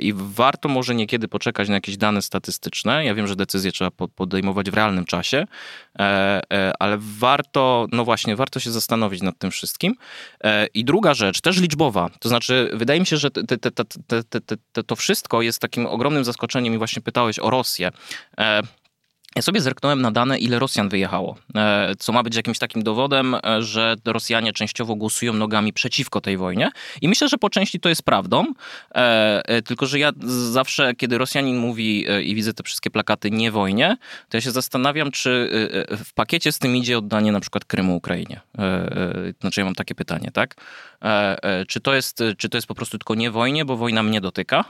I 0.01 0.13
warto 0.17 0.69
może 0.69 0.95
niekiedy 0.95 1.29
poczekać 1.29 1.69
na 1.69 1.75
jakieś 1.75 1.97
dane 1.97 2.23
statystyczne. 2.23 3.05
Ja 3.05 3.15
wiem, 3.15 3.27
że 3.27 3.37
decyzje 3.37 3.73
trzeba 3.73 3.91
podejmować 3.91 4.71
w 4.71 4.75
realnym 4.75 5.05
czasie, 5.05 5.47
e, 5.99 6.03
e, 6.53 6.73
ale 6.79 6.97
warto, 7.01 7.87
no 7.93 8.05
właśnie, 8.05 8.37
warto 8.37 8.61
się 8.61 8.71
zastanowić 8.71 9.23
nad 9.23 9.39
tym 9.39 9.51
wszystkim. 9.51 9.95
I 10.75 10.85
druga 10.85 11.15
rzecz, 11.15 11.41
też 11.41 11.61
liczbowa, 11.61 12.11
to 12.21 12.29
znaczy, 12.29 12.71
wydaje 12.73 13.01
mi 13.01 13.07
się, 13.07 13.17
że 13.17 13.31
te, 13.31 13.59
te, 13.59 13.71
te, 14.73 14.83
to 14.83 14.97
wszystko 14.97 15.43
jest 15.43 15.59
takim 15.59 15.87
ogromnym 15.87 16.25
zaskoczeniem 16.25 16.75
i 16.75 16.79
właśnie 16.79 17.03
pytałeś 17.03 17.39
o 17.39 17.51
Rosję. 17.51 17.91
Ja 19.37 19.43
sobie 19.43 19.61
zerknąłem 19.61 20.03
na 20.03 20.11
dane, 20.11 20.39
ile 20.39 20.59
Rosjan 20.59 20.89
wyjechało, 20.89 21.37
e, 21.55 21.95
co 21.99 22.13
ma 22.13 22.23
być 22.23 22.37
jakimś 22.37 22.59
takim 22.59 22.83
dowodem, 22.83 23.35
e, 23.35 23.63
że 23.63 23.97
Rosjanie 24.05 24.53
częściowo 24.53 24.95
głosują 24.95 25.33
nogami 25.33 25.73
przeciwko 25.73 26.21
tej 26.21 26.37
wojnie. 26.37 26.71
I 27.03 27.09
myślę, 27.09 27.29
że 27.29 27.39
po 27.39 27.51
części 27.51 27.81
to 27.81 27.89
jest 27.89 28.03
prawdą, 28.03 28.45
e, 28.95 29.63
tylko 29.63 29.87
że 29.87 29.99
ja 29.99 30.13
zawsze, 30.53 30.95
kiedy 30.95 31.19
Rosjanin 31.19 31.59
mówi 31.59 32.07
i 32.25 32.35
widzę 32.35 32.55
te 32.55 32.63
wszystkie 32.63 32.91
plakaty 32.91 33.31
nie 33.31 33.51
wojnie, 33.51 33.97
to 34.29 34.37
ja 34.37 34.41
się 34.41 34.51
zastanawiam, 34.51 35.11
czy 35.11 35.51
w 36.05 36.15
pakiecie 36.15 36.53
z 36.53 36.59
tym 36.59 36.77
idzie 36.77 36.99
oddanie 36.99 37.33
na 37.33 37.41
przykład 37.41 37.65
Krymu 37.65 37.97
Ukrainie. 37.97 38.41
Znaczy 39.41 39.61
ja 39.61 39.65
mam 39.65 39.75
takie 39.75 39.95
pytanie, 39.95 40.31
tak? 40.33 40.55
Czy 41.69 41.81
to 41.81 41.95
jest, 41.95 42.19
czy 42.39 42.49
to 42.49 42.57
jest 42.57 42.67
po 42.67 42.75
prostu 42.75 42.99
tylko 42.99 43.15
nie 43.15 43.31
wojnie, 43.31 43.65
bo 43.65 43.77
wojna 43.77 44.03
mnie 44.03 44.21
dotyka? 44.21 44.65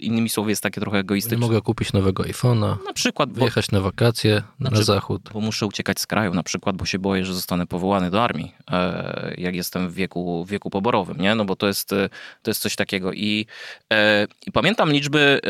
Innymi 0.00 0.28
słowy 0.28 0.50
jest 0.50 0.62
takie 0.62 0.80
trochę 0.80 0.98
egoistyczne. 0.98 1.36
Nie 1.36 1.40
mogę 1.40 1.60
kupić 1.60 1.92
nowego 1.92 2.22
iPhone'a. 2.22 2.76
Na 2.84 2.92
przykład. 2.92 3.32
Wyjechać 3.32 3.70
na 3.70 3.80
wakacje 3.80 4.42
znaczy, 4.60 4.76
na 4.76 4.82
zachód. 4.82 5.30
Bo 5.32 5.40
muszę 5.40 5.66
uciekać 5.66 6.00
z 6.00 6.06
kraju 6.06 6.34
na 6.34 6.42
przykład, 6.42 6.76
bo 6.76 6.84
się 6.84 6.98
boję, 6.98 7.24
że 7.24 7.34
zostanę 7.34 7.66
powołany 7.66 8.10
do 8.10 8.24
armii, 8.24 8.54
e, 8.70 9.34
jak 9.38 9.54
jestem 9.54 9.88
w 9.88 9.94
wieku, 9.94 10.44
w 10.44 10.48
wieku 10.48 10.70
poborowym, 10.70 11.16
nie? 11.20 11.34
No 11.34 11.44
bo 11.44 11.56
to 11.56 11.66
jest, 11.66 11.92
e, 11.92 12.08
to 12.42 12.50
jest 12.50 12.62
coś 12.62 12.76
takiego. 12.76 13.12
I, 13.12 13.46
e, 13.92 14.26
i 14.46 14.52
pamiętam 14.52 14.92
liczby, 14.92 15.40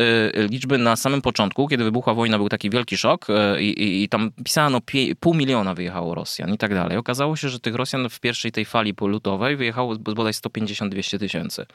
liczby 0.49 0.77
na 0.77 0.95
samym 0.95 1.21
początku, 1.21 1.67
kiedy 1.67 1.83
wybuchła 1.83 2.13
wojna, 2.13 2.37
był 2.37 2.49
taki 2.49 2.69
wielki 2.69 2.97
szok 2.97 3.27
i, 3.59 3.63
i, 3.63 4.03
i 4.03 4.09
tam 4.09 4.31
pisano 4.43 4.81
pie, 4.81 5.15
pół 5.15 5.33
miliona 5.33 5.73
wyjechało 5.73 6.15
Rosjan 6.15 6.53
i 6.53 6.57
tak 6.57 6.73
dalej. 6.73 6.97
Okazało 6.97 7.35
się, 7.35 7.49
że 7.49 7.59
tych 7.59 7.75
Rosjan 7.75 8.09
w 8.09 8.19
pierwszej 8.19 8.51
tej 8.51 8.65
fali 8.65 8.93
lutowej 9.01 9.55
wyjechało 9.55 9.95
bodaj 9.95 10.33
150-200 10.33 11.19
tysięcy. 11.19 11.65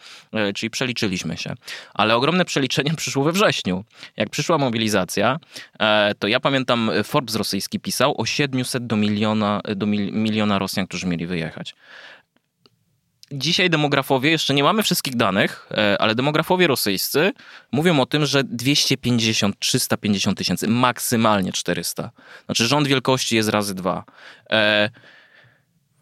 Czyli 0.55 0.71
przeliczyliśmy 0.71 1.37
się. 1.37 1.55
Ale 1.95 2.17
ogromnym 2.17 2.36
ogromne 2.37 2.45
przeliczenie 2.45 2.95
przyszło 3.02 3.25
we 3.25 3.33
wrześniu. 3.33 3.85
Jak 4.16 4.31
przyszła 4.31 4.59
mobilizacja, 4.59 5.38
e, 5.81 6.14
to 6.19 6.28
ja 6.28 6.40
pamiętam, 6.40 6.90
Forbes 7.05 7.37
rosyjski 7.37 7.81
pisał 7.81 8.14
o 8.21 8.26
700 8.26 8.87
do 8.87 8.97
miliona, 8.97 9.61
do 9.76 9.87
miliona 9.87 10.59
Rosjan, 10.59 10.87
którzy 10.87 11.07
mieli 11.07 11.26
wyjechać. 11.26 11.75
Dzisiaj 13.33 13.71
demografowie, 13.71 14.31
jeszcze 14.31 14.55
nie 14.55 14.62
mamy 14.62 14.83
wszystkich 14.83 15.16
danych, 15.16 15.69
e, 15.71 15.97
ale 16.00 16.14
demografowie 16.14 16.66
rosyjscy 16.66 17.33
mówią 17.73 18.00
o 18.00 18.07
tym, 18.07 18.26
że 18.26 18.45
250-350 18.45 20.35
tysięcy, 20.35 20.69
maksymalnie 20.69 21.52
400. 21.52 22.11
Znaczy 22.47 22.66
rząd 22.66 22.88
wielkości 22.88 23.37
jest 23.37 23.49
razy 23.49 23.75
dwa. 23.75 24.05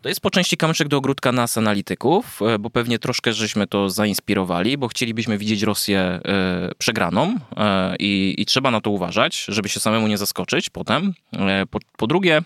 E, 0.04 0.06
to 0.06 0.08
jest 0.08 0.20
po 0.20 0.30
części 0.30 0.56
kamyczek 0.56 0.88
do 0.88 0.96
ogródka 0.96 1.32
nas, 1.32 1.58
analityków, 1.58 2.42
e, 2.42 2.58
bo 2.58 2.70
pewnie 2.70 2.98
troszkę 2.98 3.32
żeśmy 3.32 3.66
to 3.66 3.90
zainspirowali, 3.90 4.78
bo 4.78 4.88
chcielibyśmy 4.88 5.38
widzieć 5.38 5.62
Rosję 5.62 6.20
przegraną 6.78 7.34
i, 7.98 8.34
i 8.38 8.46
trzeba 8.46 8.70
na 8.70 8.80
to 8.80 8.90
uważać, 8.90 9.44
żeby 9.48 9.68
się 9.68 9.80
samemu 9.80 10.06
nie 10.06 10.18
zaskoczyć 10.18 10.70
potem. 10.70 11.14
Po, 11.70 11.78
po 11.96 12.06
drugie, 12.06 12.42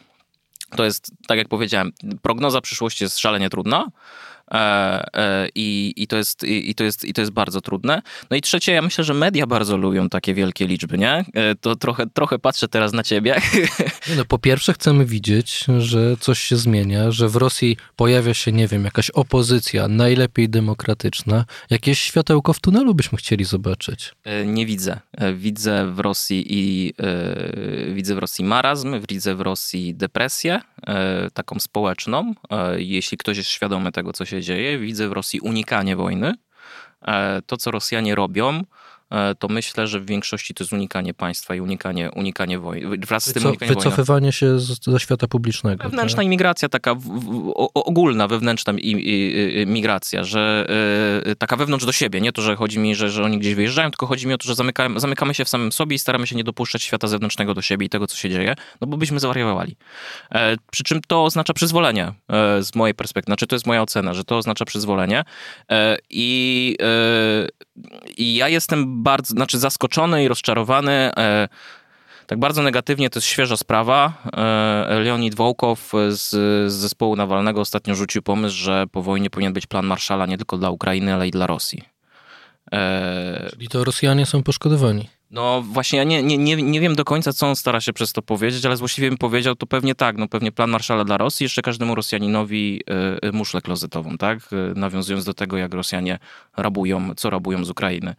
to 0.76 0.84
jest, 0.84 1.12
tak 1.26 1.38
jak 1.38 1.48
powiedziałem, 1.48 1.92
prognoza 2.22 2.60
przyszłości 2.60 3.04
jest 3.04 3.18
szalenie 3.18 3.50
trudna. 3.50 3.86
E, 4.50 5.08
e, 5.14 5.48
I, 5.54 5.94
i, 5.96 6.06
to 6.06 6.16
jest, 6.16 6.44
i, 6.44 6.74
to 6.74 6.84
jest, 6.84 7.04
I 7.04 7.12
to 7.12 7.20
jest 7.20 7.32
bardzo 7.32 7.60
trudne. 7.60 8.02
No 8.30 8.36
i 8.36 8.40
trzecie, 8.40 8.72
ja 8.72 8.82
myślę, 8.82 9.04
że 9.04 9.14
media 9.14 9.46
bardzo 9.46 9.76
lubią 9.76 10.08
takie 10.08 10.34
wielkie 10.34 10.66
liczby, 10.66 10.98
nie? 10.98 11.24
E, 11.34 11.54
to 11.54 11.76
trochę, 11.76 12.06
trochę 12.06 12.38
patrzę 12.38 12.68
teraz 12.68 12.92
na 12.92 13.02
ciebie. 13.02 13.40
No, 14.16 14.24
po 14.24 14.38
pierwsze 14.38 14.72
chcemy 14.72 15.06
widzieć, 15.06 15.64
że 15.78 16.16
coś 16.16 16.38
się 16.38 16.56
zmienia, 16.56 17.10
że 17.10 17.28
w 17.28 17.36
Rosji 17.36 17.76
pojawia 17.96 18.34
się, 18.34 18.52
nie 18.52 18.68
wiem, 18.68 18.84
jakaś 18.84 19.10
opozycja, 19.10 19.88
najlepiej 19.88 20.48
demokratyczna. 20.48 21.44
Jakieś 21.70 22.00
światełko 22.00 22.52
w 22.52 22.60
tunelu 22.60 22.94
byśmy 22.94 23.18
chcieli 23.18 23.44
zobaczyć. 23.44 24.14
Nie 24.46 24.66
widzę. 24.66 25.00
Widzę 25.34 25.92
w 25.92 25.98
Rosji 25.98 26.46
i 26.48 26.94
widzę 27.94 28.14
w 28.14 28.18
Rosji 28.18 28.44
marazm, 28.44 29.00
widzę 29.08 29.34
w 29.34 29.40
Rosji 29.40 29.94
depresję, 29.94 30.60
taką 31.34 31.60
społeczną. 31.60 32.34
Jeśli 32.76 33.18
ktoś 33.18 33.36
jest 33.36 33.48
świadomy 33.50 33.92
tego, 33.92 34.12
co 34.12 34.24
się 34.24 34.42
dzieje. 34.42 34.78
Widzę 34.78 35.08
w 35.08 35.12
Rosji 35.12 35.40
unikanie 35.40 35.96
wojny. 35.96 36.34
E, 37.02 37.42
to, 37.46 37.56
co 37.56 37.70
Rosjanie 37.70 38.14
robią, 38.14 38.62
E, 38.62 38.64
to 39.38 39.48
myślę, 39.48 39.86
że 39.86 40.00
w 40.00 40.06
większości 40.06 40.54
to 40.54 40.64
jest 40.64 40.72
unikanie 40.72 41.14
państwa 41.14 41.54
i 41.54 41.60
unikanie, 41.60 42.10
unikanie 42.10 42.58
wojny. 42.58 42.96
Wraz 43.06 43.26
z 43.26 43.32
tym 43.32 43.42
Wyco- 43.42 43.48
unikanie 43.48 43.74
Wycofywanie 43.74 44.32
się 44.32 44.58
ze 44.86 45.00
świata 45.00 45.28
publicznego. 45.28 45.82
Wewnętrzna 45.84 46.16
tak? 46.16 46.26
imigracja, 46.26 46.68
taka 46.68 46.94
w, 46.94 47.00
w, 47.00 47.52
ogólna 47.74 48.28
wewnętrzna 48.28 48.72
i, 48.72 48.90
i, 48.90 49.66
migracja, 49.66 50.24
że 50.24 50.66
y, 51.26 51.36
taka 51.36 51.56
wewnątrz 51.56 51.86
do 51.86 51.92
siebie. 51.92 52.20
Nie 52.20 52.32
to, 52.32 52.42
że 52.42 52.56
chodzi 52.56 52.78
mi, 52.78 52.94
że, 52.94 53.10
że 53.10 53.24
oni 53.24 53.38
gdzieś 53.38 53.54
wyjeżdżają, 53.54 53.90
tylko 53.90 54.06
chodzi 54.06 54.26
mi 54.26 54.34
o 54.34 54.38
to, 54.38 54.48
że 54.48 54.54
zamykamy, 54.54 55.00
zamykamy 55.00 55.34
się 55.34 55.44
w 55.44 55.48
samym 55.48 55.72
sobie 55.72 55.96
i 55.96 55.98
staramy 55.98 56.26
się 56.26 56.36
nie 56.36 56.44
dopuszczać 56.44 56.82
świata 56.82 57.08
zewnętrznego 57.08 57.54
do 57.54 57.62
siebie 57.62 57.86
i 57.86 57.88
tego, 57.88 58.06
co 58.06 58.16
się 58.16 58.30
dzieje, 58.30 58.54
no 58.80 58.86
bo 58.86 58.96
byśmy 58.96 59.20
zawariowali. 59.20 59.76
E, 60.32 60.56
przy 60.70 60.84
czym 60.84 61.00
to 61.06 61.24
oznacza 61.24 61.52
przyzwolenie 61.52 62.12
e, 62.28 62.62
z 62.62 62.74
mojej 62.74 62.94
perspektywy. 62.94 63.30
Znaczy, 63.30 63.46
to 63.46 63.56
jest 63.56 63.66
moja 63.66 63.82
ocena, 63.82 64.14
że 64.14 64.24
to 64.24 64.36
oznacza 64.36 64.64
przyzwolenie 64.64 65.24
e, 65.70 65.96
i, 66.10 66.76
e, 66.82 67.48
i 68.16 68.34
ja 68.34 68.48
jestem 68.48 69.02
bardzo, 69.02 69.30
znaczy 69.30 69.58
zaskoczony 69.58 70.24
i 70.24 70.28
rozczarowany. 70.28 70.92
E, 70.92 71.48
tak 72.26 72.38
bardzo 72.38 72.62
negatywnie 72.62 73.10
to 73.10 73.18
jest 73.18 73.28
świeża 73.28 73.56
sprawa. 73.56 74.12
E, 74.36 75.00
Leonid 75.00 75.34
Wołkow 75.34 75.92
z, 76.08 76.30
z 76.72 76.72
zespołu 76.72 77.16
Nawalnego 77.16 77.60
ostatnio 77.60 77.94
rzucił 77.94 78.22
pomysł, 78.22 78.56
że 78.56 78.86
po 78.92 79.02
wojnie 79.02 79.30
powinien 79.30 79.52
być 79.52 79.66
plan 79.66 79.86
Marszala 79.86 80.26
nie 80.26 80.36
tylko 80.36 80.58
dla 80.58 80.70
Ukrainy, 80.70 81.14
ale 81.14 81.28
i 81.28 81.30
dla 81.30 81.46
Rosji. 81.46 81.82
E, 82.72 83.48
Czyli 83.50 83.68
to 83.68 83.84
Rosjanie 83.84 84.26
są 84.26 84.42
poszkodowani. 84.42 85.08
No 85.30 85.62
właśnie, 85.62 85.98
ja 85.98 86.04
nie, 86.04 86.22
nie, 86.22 86.38
nie, 86.38 86.56
nie 86.56 86.80
wiem 86.80 86.94
do 86.94 87.04
końca, 87.04 87.32
co 87.32 87.46
on 87.46 87.56
stara 87.56 87.80
się 87.80 87.92
przez 87.92 88.12
to 88.12 88.22
powiedzieć, 88.22 88.66
ale 88.66 88.76
właściwie 88.76 89.08
bym 89.08 89.18
powiedział, 89.18 89.54
to 89.54 89.66
pewnie 89.66 89.94
tak, 89.94 90.16
no 90.16 90.28
pewnie 90.28 90.52
plan 90.52 90.70
Marszala 90.70 91.04
dla 91.04 91.16
Rosji, 91.16 91.44
jeszcze 91.44 91.62
każdemu 91.62 91.94
Rosjaninowi 91.94 92.82
y, 93.24 93.32
muszlę 93.32 93.60
klozetową, 93.60 94.18
tak? 94.18 94.38
Y, 94.52 94.72
nawiązując 94.74 95.24
do 95.24 95.34
tego, 95.34 95.56
jak 95.56 95.74
Rosjanie 95.74 96.18
rabują, 96.56 97.14
co 97.14 97.30
rabują 97.30 97.64
z 97.64 97.70
Ukrainy. 97.70 98.14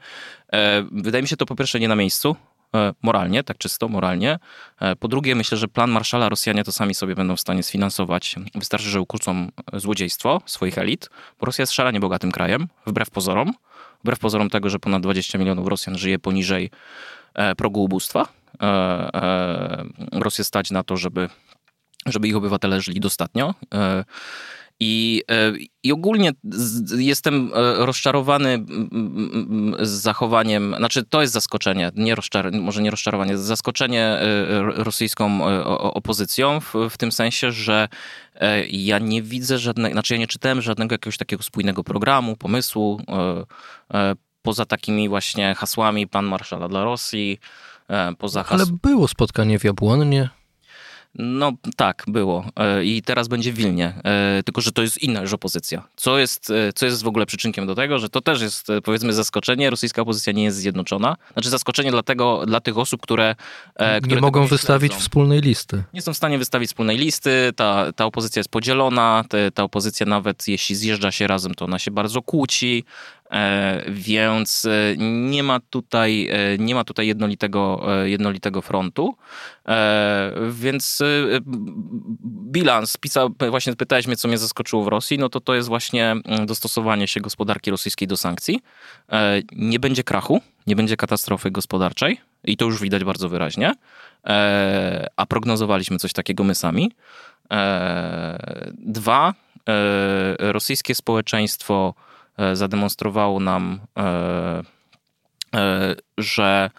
E, 0.53 0.85
wydaje 0.91 1.21
mi 1.21 1.27
się 1.27 1.37
to 1.37 1.45
po 1.45 1.55
pierwsze 1.55 1.79
nie 1.79 1.87
na 1.87 1.95
miejscu, 1.95 2.35
e, 2.75 2.93
moralnie, 3.01 3.43
tak 3.43 3.57
czysto 3.57 3.87
moralnie. 3.87 4.39
E, 4.79 4.95
po 4.95 5.07
drugie, 5.07 5.35
myślę, 5.35 5.57
że 5.57 5.67
plan 5.67 5.91
Marszala 5.91 6.29
Rosjanie 6.29 6.63
to 6.63 6.71
sami 6.71 6.93
sobie 6.93 7.15
będą 7.15 7.35
w 7.35 7.41
stanie 7.41 7.63
sfinansować. 7.63 8.35
Wystarczy, 8.55 8.89
że 8.89 9.01
ukrócą 9.01 9.47
złodziejstwo 9.73 10.41
swoich 10.45 10.77
elit, 10.77 11.09
bo 11.39 11.45
Rosja 11.45 11.61
jest 11.61 11.73
szalenie 11.73 11.99
bogatym 11.99 12.31
krajem, 12.31 12.67
wbrew 12.85 13.09
pozorom 13.09 13.53
wbrew 14.03 14.19
pozorom 14.19 14.49
tego, 14.49 14.69
że 14.69 14.79
ponad 14.79 15.03
20 15.03 15.37
milionów 15.37 15.67
Rosjan 15.67 15.97
żyje 15.97 16.19
poniżej 16.19 16.69
e, 17.33 17.55
progu 17.55 17.83
ubóstwa. 17.83 18.27
E, 18.61 18.65
e, 18.65 19.83
Rosję 20.11 20.43
stać 20.43 20.71
na 20.71 20.83
to, 20.83 20.97
żeby, 20.97 21.29
żeby 22.05 22.27
ich 22.27 22.35
obywatele 22.35 22.81
żyli 22.81 22.99
dostatnio. 22.99 23.53
I, 24.79 25.21
I 25.83 25.91
ogólnie 25.91 26.31
jestem 26.97 27.51
rozczarowany 27.77 28.65
z 29.79 29.89
zachowaniem, 29.89 30.75
znaczy 30.77 31.03
to 31.03 31.21
jest 31.21 31.33
zaskoczenie, 31.33 31.91
nie 31.95 32.15
rozczar, 32.15 32.51
może 32.51 32.81
nie 32.81 32.91
rozczarowanie, 32.91 33.37
zaskoczenie 33.37 34.19
rosyjską 34.59 35.43
opozycją 35.93 36.59
w, 36.59 36.73
w 36.89 36.97
tym 36.97 37.11
sensie, 37.11 37.51
że 37.51 37.87
ja 38.69 38.99
nie 38.99 39.21
widzę 39.21 39.59
żadnego, 39.59 39.93
znaczy 39.93 40.13
ja 40.13 40.19
nie 40.19 40.27
czytałem 40.27 40.61
żadnego 40.61 40.93
jakiegoś 40.93 41.17
takiego 41.17 41.43
spójnego 41.43 41.83
programu, 41.83 42.35
pomysłu, 42.35 43.01
poza 44.41 44.65
takimi 44.65 45.09
właśnie 45.09 45.55
hasłami 45.55 46.07
pan 46.07 46.25
marszala 46.25 46.67
dla 46.67 46.83
Rosji, 46.83 47.39
poza 48.17 48.43
hasłami. 48.43 48.71
Ale 48.83 48.91
było 48.91 49.07
spotkanie 49.07 49.59
w 49.59 49.63
Jabłonnie. 49.63 50.29
No 51.21 51.51
tak, 51.75 52.03
było. 52.07 52.45
E, 52.55 52.85
I 52.85 53.01
teraz 53.01 53.27
będzie 53.27 53.53
w 53.53 53.55
Wilnie. 53.55 53.93
E, 54.03 54.43
tylko, 54.43 54.61
że 54.61 54.71
to 54.71 54.81
jest 54.81 55.03
inna 55.03 55.21
już 55.21 55.33
opozycja. 55.33 55.87
Co 55.95 56.17
jest, 56.17 56.49
e, 56.49 56.73
co 56.73 56.85
jest 56.85 57.03
w 57.03 57.07
ogóle 57.07 57.25
przyczynkiem 57.25 57.67
do 57.67 57.75
tego, 57.75 57.99
że 57.99 58.09
to 58.09 58.21
też 58.21 58.41
jest 58.41 58.67
powiedzmy 58.83 59.13
zaskoczenie. 59.13 59.69
Rosyjska 59.69 60.01
opozycja 60.01 60.33
nie 60.33 60.43
jest 60.43 60.57
zjednoczona. 60.57 61.15
Znaczy 61.33 61.49
zaskoczenie 61.49 61.91
dlatego, 61.91 62.45
dla 62.45 62.59
tych 62.59 62.77
osób, 62.77 63.01
które. 63.01 63.35
które 63.75 64.15
nie 64.15 64.21
mogą 64.21 64.47
wystawić 64.47 64.91
śledzą. 64.91 65.01
wspólnej 65.01 65.41
listy. 65.41 65.83
Nie 65.93 66.01
są 66.01 66.13
w 66.13 66.17
stanie 66.17 66.37
wystawić 66.37 66.69
wspólnej 66.69 66.97
listy. 66.97 67.53
Ta, 67.55 67.93
ta 67.93 68.05
opozycja 68.05 68.39
jest 68.39 68.49
podzielona. 68.49 69.23
Te, 69.29 69.51
ta 69.51 69.63
opozycja 69.63 70.05
nawet 70.05 70.47
jeśli 70.47 70.75
zjeżdża 70.75 71.11
się 71.11 71.27
razem, 71.27 71.55
to 71.55 71.65
ona 71.65 71.79
się 71.79 71.91
bardzo 71.91 72.21
kłóci. 72.21 72.83
E, 73.31 73.83
więc 73.87 74.65
e, 74.65 74.95
nie 74.97 75.43
ma 75.43 75.59
tutaj, 75.59 76.29
e, 76.31 76.57
nie 76.57 76.75
ma 76.75 76.83
tutaj 76.83 77.07
jednolitego, 77.07 77.85
jednolitego 78.03 78.61
frontu. 78.61 79.15
Więc 80.51 81.03
bilans, 82.25 82.97
pisał, 82.97 83.29
właśnie 83.49 83.75
pytałeś 83.75 84.07
mnie, 84.07 84.15
co 84.15 84.27
mnie 84.27 84.37
zaskoczyło 84.37 84.83
w 84.83 84.87
Rosji, 84.87 85.17
no 85.17 85.29
to 85.29 85.39
to 85.39 85.55
jest 85.55 85.67
właśnie 85.67 86.11
mm, 86.11 86.45
dostosowanie 86.45 87.07
się 87.07 87.21
gospodarki 87.21 87.71
rosyjskiej 87.71 88.07
do 88.07 88.17
sankcji. 88.17 88.59
Nie 89.51 89.79
będzie 89.79 90.03
krachu, 90.03 90.41
nie 90.67 90.75
będzie 90.75 90.97
katastrofy 90.97 91.51
gospodarczej 91.51 92.21
i 92.43 92.57
to 92.57 92.65
już 92.65 92.81
widać 92.81 93.03
bardzo 93.03 93.29
wyraźnie, 93.29 93.73
a 95.15 95.25
prognozowaliśmy 95.25 95.97
coś 95.97 96.13
takiego 96.13 96.43
my 96.43 96.55
sami. 96.55 96.91
Dwa, 98.73 99.33
rosyjskie 100.39 100.95
społeczeństwo 100.95 101.93
zademonstrowało 102.53 103.39
nam, 103.39 103.79
e, 103.97 104.63
e, 105.55 105.95
że 106.17 106.69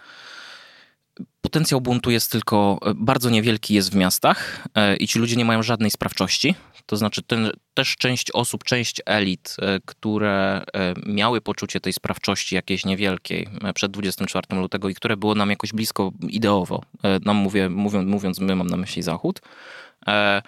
potencjał 1.41 1.81
buntu 1.81 2.11
jest 2.11 2.31
tylko 2.31 2.79
bardzo 2.95 3.29
niewielki 3.29 3.73
jest 3.73 3.91
w 3.91 3.95
miastach 3.95 4.67
i 4.99 5.07
ci 5.07 5.19
ludzie 5.19 5.35
nie 5.35 5.45
mają 5.45 5.63
żadnej 5.63 5.91
sprawczości. 5.91 6.55
To 6.85 6.97
znaczy 6.97 7.21
ten, 7.21 7.51
też 7.73 7.95
część 7.95 8.31
osób, 8.31 8.63
część 8.63 9.01
elit, 9.05 9.57
które 9.85 10.63
miały 11.05 11.41
poczucie 11.41 11.79
tej 11.79 11.93
sprawczości 11.93 12.55
jakiejś 12.55 12.85
niewielkiej 12.85 13.47
przed 13.75 13.91
24 13.91 14.47
lutego 14.51 14.89
i 14.89 14.95
które 14.95 15.17
było 15.17 15.35
nam 15.35 15.49
jakoś 15.49 15.73
blisko 15.73 16.11
ideowo, 16.29 16.81
nam 17.25 17.35
mówię, 17.35 17.69
mówiąc, 17.69 18.07
mówiąc 18.07 18.39
my 18.39 18.55
mam 18.55 18.67
na 18.67 18.77
myśli 18.77 19.03
Zachód, 19.03 19.41
E, 20.07 20.41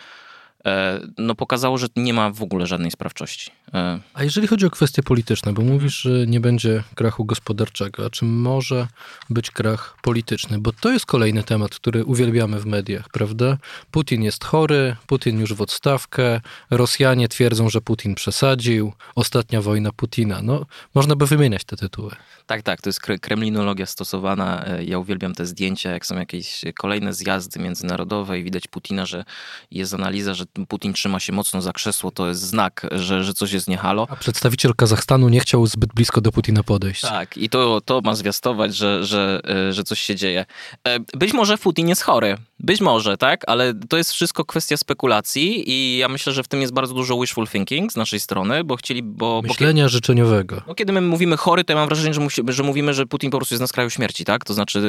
no 1.17 1.35
pokazało, 1.35 1.77
że 1.77 1.87
nie 1.95 2.13
ma 2.13 2.29
w 2.29 2.41
ogóle 2.41 2.67
żadnej 2.67 2.91
sprawczości. 2.91 3.51
E, 3.73 3.99
a 4.13 4.23
jeżeli 4.23 4.47
chodzi 4.47 4.65
o 4.65 4.69
kwestie 4.69 5.03
polityczne, 5.03 5.53
bo 5.53 5.61
mówisz, 5.61 6.01
że 6.01 6.27
nie 6.27 6.39
będzie 6.39 6.83
krachu 6.95 7.25
gospodarczego, 7.25 8.05
a 8.05 8.09
czy 8.09 8.25
może 8.25 8.87
być 9.29 9.51
krach 9.51 9.97
polityczny? 10.01 10.59
Bo 10.59 10.71
to 10.71 10.91
jest 10.91 11.05
kolejny 11.05 11.43
temat, 11.43 11.75
który 11.75 12.05
uwielbiamy 12.05 12.59
w 12.59 12.65
mediach, 12.65 13.09
prawda? 13.09 13.57
Putin 13.91 14.23
jest 14.23 14.43
chory, 14.43 14.95
Putin 15.07 15.39
już 15.39 15.53
w 15.53 15.61
odstawkę, 15.61 16.41
Rosjanie 16.69 17.27
twierdzą, 17.27 17.69
że 17.69 17.81
Putin 17.81 18.15
przesadził, 18.15 18.93
ostatnia 19.15 19.61
wojna 19.61 19.91
Putina. 19.91 20.41
No, 20.41 20.65
można 20.95 21.15
by 21.15 21.27
wymieniać 21.27 21.63
te 21.63 21.77
tytuły. 21.77 22.11
Tak, 22.45 22.61
tak, 22.61 22.81
to 22.81 22.89
jest 22.89 22.99
kremlinologia 22.99 23.85
stosowana. 23.85 24.65
E, 24.65 24.83
ja 24.83 24.99
uwielbiam 24.99 25.35
te 25.35 25.45
zdjęcia, 25.45 25.91
jak 25.91 26.05
są 26.05 26.15
jakieś 26.15 26.61
kolejne 26.77 27.13
zjazdy 27.13 27.59
międzynarodowe 27.59 28.39
i 28.39 28.43
widać 28.43 28.67
Putina, 28.67 29.05
że 29.05 29.25
jest 29.71 29.93
analiza, 29.93 30.33
że 30.33 30.45
Putin 30.67 30.93
trzyma 30.93 31.19
się 31.19 31.33
mocno 31.33 31.61
za 31.61 31.73
krzesło, 31.73 32.11
to 32.11 32.27
jest 32.27 32.41
znak, 32.41 32.87
że, 32.91 33.23
że 33.23 33.33
coś 33.33 33.51
jest 33.51 33.67
niehalo. 33.67 34.07
A 34.09 34.15
przedstawiciel 34.15 34.75
Kazachstanu 34.75 35.29
nie 35.29 35.39
chciał 35.39 35.67
zbyt 35.67 35.93
blisko 35.93 36.21
do 36.21 36.31
Putina 36.31 36.63
podejść. 36.63 37.01
Tak, 37.01 37.37
i 37.37 37.49
to, 37.49 37.81
to 37.81 38.01
ma 38.01 38.15
zwiastować, 38.15 38.75
że, 38.75 39.05
że, 39.05 39.41
e, 39.69 39.73
że 39.73 39.83
coś 39.83 39.99
się 39.99 40.15
dzieje. 40.15 40.45
E, 40.87 40.99
być 40.99 41.33
może 41.33 41.57
Putin 41.57 41.89
jest 41.89 42.01
chory, 42.01 42.37
być 42.59 42.81
może, 42.81 43.17
tak, 43.17 43.43
ale 43.47 43.73
to 43.89 43.97
jest 43.97 44.11
wszystko 44.11 44.45
kwestia 44.45 44.77
spekulacji 44.77 45.69
i 45.71 45.97
ja 45.97 46.07
myślę, 46.07 46.33
że 46.33 46.43
w 46.43 46.47
tym 46.47 46.61
jest 46.61 46.73
bardzo 46.73 46.93
dużo 46.93 47.19
wishful 47.19 47.47
thinking 47.47 47.91
z 47.91 47.95
naszej 47.95 48.19
strony, 48.19 48.63
bo 48.63 48.75
chcieli, 48.75 49.03
bo... 49.03 49.41
Myślenia 49.41 49.83
bo, 49.83 49.89
życzeniowego. 49.89 50.61
No, 50.67 50.75
kiedy 50.75 50.93
my 50.93 51.01
mówimy 51.01 51.37
chory, 51.37 51.63
to 51.63 51.73
ja 51.73 51.79
mam 51.79 51.87
wrażenie, 51.87 52.13
że, 52.13 52.21
musi, 52.21 52.41
że 52.47 52.63
mówimy, 52.63 52.93
że 52.93 53.05
Putin 53.05 53.31
po 53.31 53.37
prostu 53.37 53.55
jest 53.55 53.61
na 53.61 53.67
skraju 53.67 53.89
śmierci, 53.89 54.25
tak? 54.25 54.45
To 54.45 54.53
znaczy, 54.53 54.79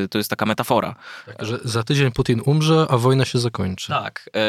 yy, 0.00 0.08
to 0.08 0.18
jest 0.18 0.30
taka 0.30 0.46
metafora. 0.46 0.94
Tak, 1.26 1.46
że 1.46 1.58
za 1.64 1.82
tydzień 1.82 2.12
Putin 2.12 2.42
umrze, 2.44 2.86
a 2.90 2.98
wojna 2.98 3.24
się 3.24 3.38
zakończy. 3.38 3.88
Tak, 3.88 4.30
yy, 4.34 4.42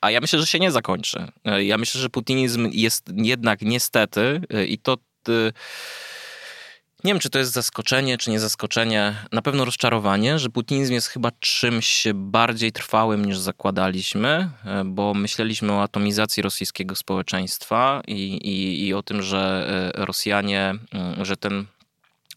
a 0.00 0.10
ja 0.10 0.20
myślę, 0.20 0.38
że 0.38 0.46
się 0.46 0.58
nie 0.58 0.72
zakończy. 0.72 1.26
Yy, 1.44 1.64
ja 1.64 1.78
myślę, 1.78 2.00
że 2.00 2.10
putinizm 2.10 2.68
jest 2.72 3.04
jednak 3.16 3.62
niestety 3.62 4.40
i 4.68 4.78
to 4.78 4.96
nie 7.06 7.12
wiem, 7.12 7.20
czy 7.20 7.30
to 7.30 7.38
jest 7.38 7.52
zaskoczenie, 7.52 8.18
czy 8.18 8.30
nie 8.30 8.40
zaskoczenie, 8.40 9.14
na 9.32 9.42
pewno 9.42 9.64
rozczarowanie, 9.64 10.38
że 10.38 10.48
putinizm 10.48 10.92
jest 10.92 11.08
chyba 11.08 11.30
czymś 11.40 12.06
bardziej 12.14 12.72
trwałym 12.72 13.24
niż 13.24 13.38
zakładaliśmy, 13.38 14.50
e, 14.64 14.84
bo 14.84 15.14
myśleliśmy 15.14 15.72
o 15.72 15.82
atomizacji 15.82 16.42
rosyjskiego 16.42 16.94
społeczeństwa 16.94 18.02
i, 18.06 18.36
i, 18.36 18.86
i 18.86 18.94
o 18.94 19.02
tym, 19.02 19.22
że 19.22 19.68
e, 19.94 20.04
Rosjanie, 20.04 20.74
mm, 20.92 21.24
że 21.24 21.36
ten, 21.36 21.66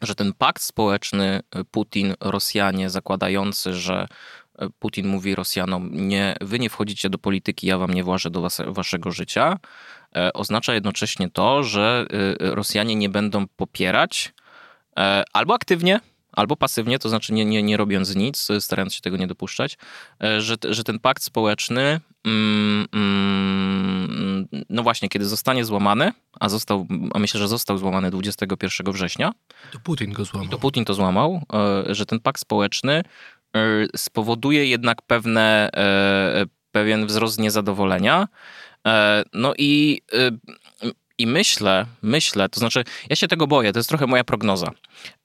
że 0.01 0.15
ten 0.15 0.33
pakt 0.33 0.61
społeczny 0.61 1.39
e, 1.51 1.63
Putin-Rosjanie 1.63 2.89
zakładający, 2.89 3.73
że 3.73 4.07
Putin 4.79 5.07
mówi 5.07 5.35
Rosjanom, 5.35 5.89
nie, 5.93 6.35
wy 6.41 6.59
nie 6.59 6.69
wchodzicie 6.69 7.09
do 7.09 7.17
polityki, 7.17 7.67
ja 7.67 7.77
wam 7.77 7.93
nie 7.93 8.03
włażę 8.03 8.29
do 8.29 8.41
was, 8.41 8.61
waszego 8.67 9.11
życia, 9.11 9.57
oznacza 10.33 10.73
jednocześnie 10.73 11.29
to, 11.29 11.63
że 11.63 12.05
Rosjanie 12.39 12.95
nie 12.95 13.09
będą 13.09 13.47
popierać 13.47 14.33
E, 14.99 15.23
albo 15.33 15.53
aktywnie, 15.53 15.99
albo 16.31 16.55
pasywnie, 16.55 16.99
to 16.99 17.09
znaczy 17.09 17.33
nie, 17.33 17.45
nie, 17.45 17.63
nie 17.63 17.77
robiąc 17.77 18.15
nic, 18.15 18.47
starając 18.59 18.93
się 18.93 19.01
tego 19.01 19.17
nie 19.17 19.27
dopuszczać, 19.27 19.77
e, 20.23 20.41
że, 20.41 20.55
że 20.69 20.83
ten 20.83 20.99
pakt 20.99 21.23
społeczny, 21.23 21.99
mm, 22.25 22.87
mm, 22.93 24.47
no 24.69 24.83
właśnie, 24.83 25.09
kiedy 25.09 25.25
zostanie 25.25 25.65
złamany, 25.65 26.11
a 26.39 26.49
został, 26.49 26.87
a 27.13 27.19
myślę, 27.19 27.39
że 27.39 27.47
został 27.47 27.77
złamany 27.77 28.11
21 28.11 28.93
września. 28.93 29.31
To 29.71 29.79
Putin 29.79 30.13
go 30.13 30.25
złamał. 30.25 30.49
to 30.49 30.57
Putin 30.57 30.85
to 30.85 30.93
złamał, 30.93 31.41
e, 31.53 31.95
że 31.95 32.05
ten 32.05 32.19
pakt 32.19 32.41
społeczny 32.41 33.03
spowoduje 33.95 34.65
jednak 34.65 35.01
pewne, 35.01 35.69
pewien 36.71 37.05
wzrost 37.05 37.39
niezadowolenia. 37.39 38.27
No 39.33 39.53
i 39.57 40.01
i 41.19 41.27
myślę, 41.27 41.85
myślę, 42.01 42.49
to 42.49 42.59
znaczy, 42.59 42.83
ja 43.09 43.15
się 43.15 43.27
tego 43.27 43.47
boję, 43.47 43.73
to 43.73 43.79
jest 43.79 43.89
trochę 43.89 44.07
moja 44.07 44.23
prognoza. 44.23 44.71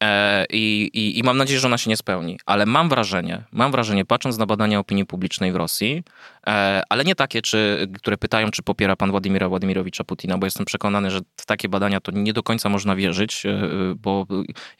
E, 0.03 0.45
i, 0.51 0.91
i, 0.95 1.19
I 1.19 1.23
mam 1.23 1.37
nadzieję, 1.37 1.61
że 1.61 1.67
ona 1.67 1.79
się 1.79 1.91
nie 1.91 1.97
spełni. 1.97 2.39
Ale 2.47 2.67
mam 2.67 2.89
wrażenie, 2.89 3.43
mam 3.53 3.73
wrażenie, 3.73 4.05
patrząc 4.05 4.39
na 4.39 4.47
badania 4.47 4.79
opinii 4.79 5.07
publicznej 5.07 5.53
w 5.53 5.57
Rosji, 5.57 6.03
e, 6.47 6.83
ale 6.89 7.05
nie 7.05 7.15
takie, 7.15 7.43
czy, 7.43 7.89
które 7.99 8.17
pytają, 8.17 8.51
czy 8.51 8.63
popiera 8.63 8.97
pan 8.97 9.11
Władimira 9.11 9.49
Władimirowicza 9.49 10.05
Putina, 10.05 10.39
bo 10.39 10.47
jestem 10.47 10.67
przekonany, 10.67 11.11
że 11.11 11.21
w 11.37 11.47
takie 11.47 11.69
badania 11.69 12.01
to 12.01 12.13
nie 12.13 12.33
do 12.33 12.43
końca 12.43 12.69
można 12.69 12.97
wierzyć, 12.97 13.47
e, 13.47 13.61
bo 13.97 14.27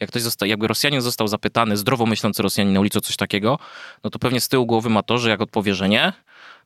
jak 0.01 0.11
ktoś 0.11 0.23
jakby 0.47 0.69
Rosjanin 0.69 1.01
został 1.01 1.29
zapytany, 1.29 1.77
zdrowo 1.77 2.07
myślący 2.07 2.43
Rosjanin 2.43 2.73
na 2.75 2.81
ulicy 2.81 2.99
o 2.99 3.01
coś 3.01 3.17
takiego, 3.17 3.59
no 4.05 4.11
to 4.11 4.19
pewnie 4.19 4.41
z 4.41 4.49
tyłu 4.49 4.67
głowy 4.67 4.91
ma 4.91 5.03
to, 5.03 5.19
że 5.19 5.31
jak 5.31 5.41
odpowie, 5.41 5.75
że 5.75 5.89
nie, 5.89 6.13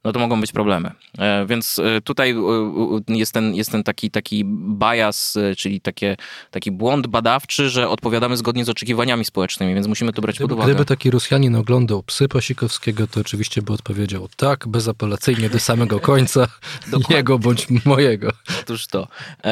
no 0.05 0.13
to 0.13 0.19
mogą 0.21 0.41
być 0.41 0.53
problemy. 0.53 0.91
E, 1.19 1.47
więc 1.47 1.79
e, 1.79 2.01
tutaj 2.01 2.31
e, 2.31 3.15
jest 3.15 3.33
ten, 3.33 3.55
jest 3.55 3.73
ten 3.73 3.83
taki, 3.83 4.11
taki 4.11 4.45
bias, 4.79 5.39
czyli 5.57 5.81
takie, 5.81 6.17
taki 6.51 6.71
błąd 6.71 7.07
badawczy, 7.07 7.71
że 7.71 7.89
odpowiadamy 7.89 8.37
zgodnie 8.37 8.65
z 8.65 8.69
oczekiwaniami 8.69 9.25
społecznymi, 9.25 9.75
więc 9.75 9.87
musimy 9.87 10.13
to 10.13 10.23
brać 10.23 10.37
gdyby, 10.37 10.49
pod 10.49 10.59
uwagę. 10.59 10.75
Gdyby 10.75 10.85
taki 10.85 11.11
Rosjanin 11.11 11.57
oglądał 11.57 12.03
psy 12.03 12.29
Pasikowskiego, 12.29 13.07
to 13.07 13.21
oczywiście 13.21 13.63
by 13.63 13.73
odpowiedział 13.73 14.29
tak, 14.37 14.69
bezapelacyjnie 14.69 15.51
do 15.51 15.59
samego 15.59 16.01
końca, 16.01 16.47
jego 17.11 17.39
bądź 17.39 17.67
mojego. 17.85 18.31
Otóż 18.61 18.87
to. 18.87 19.09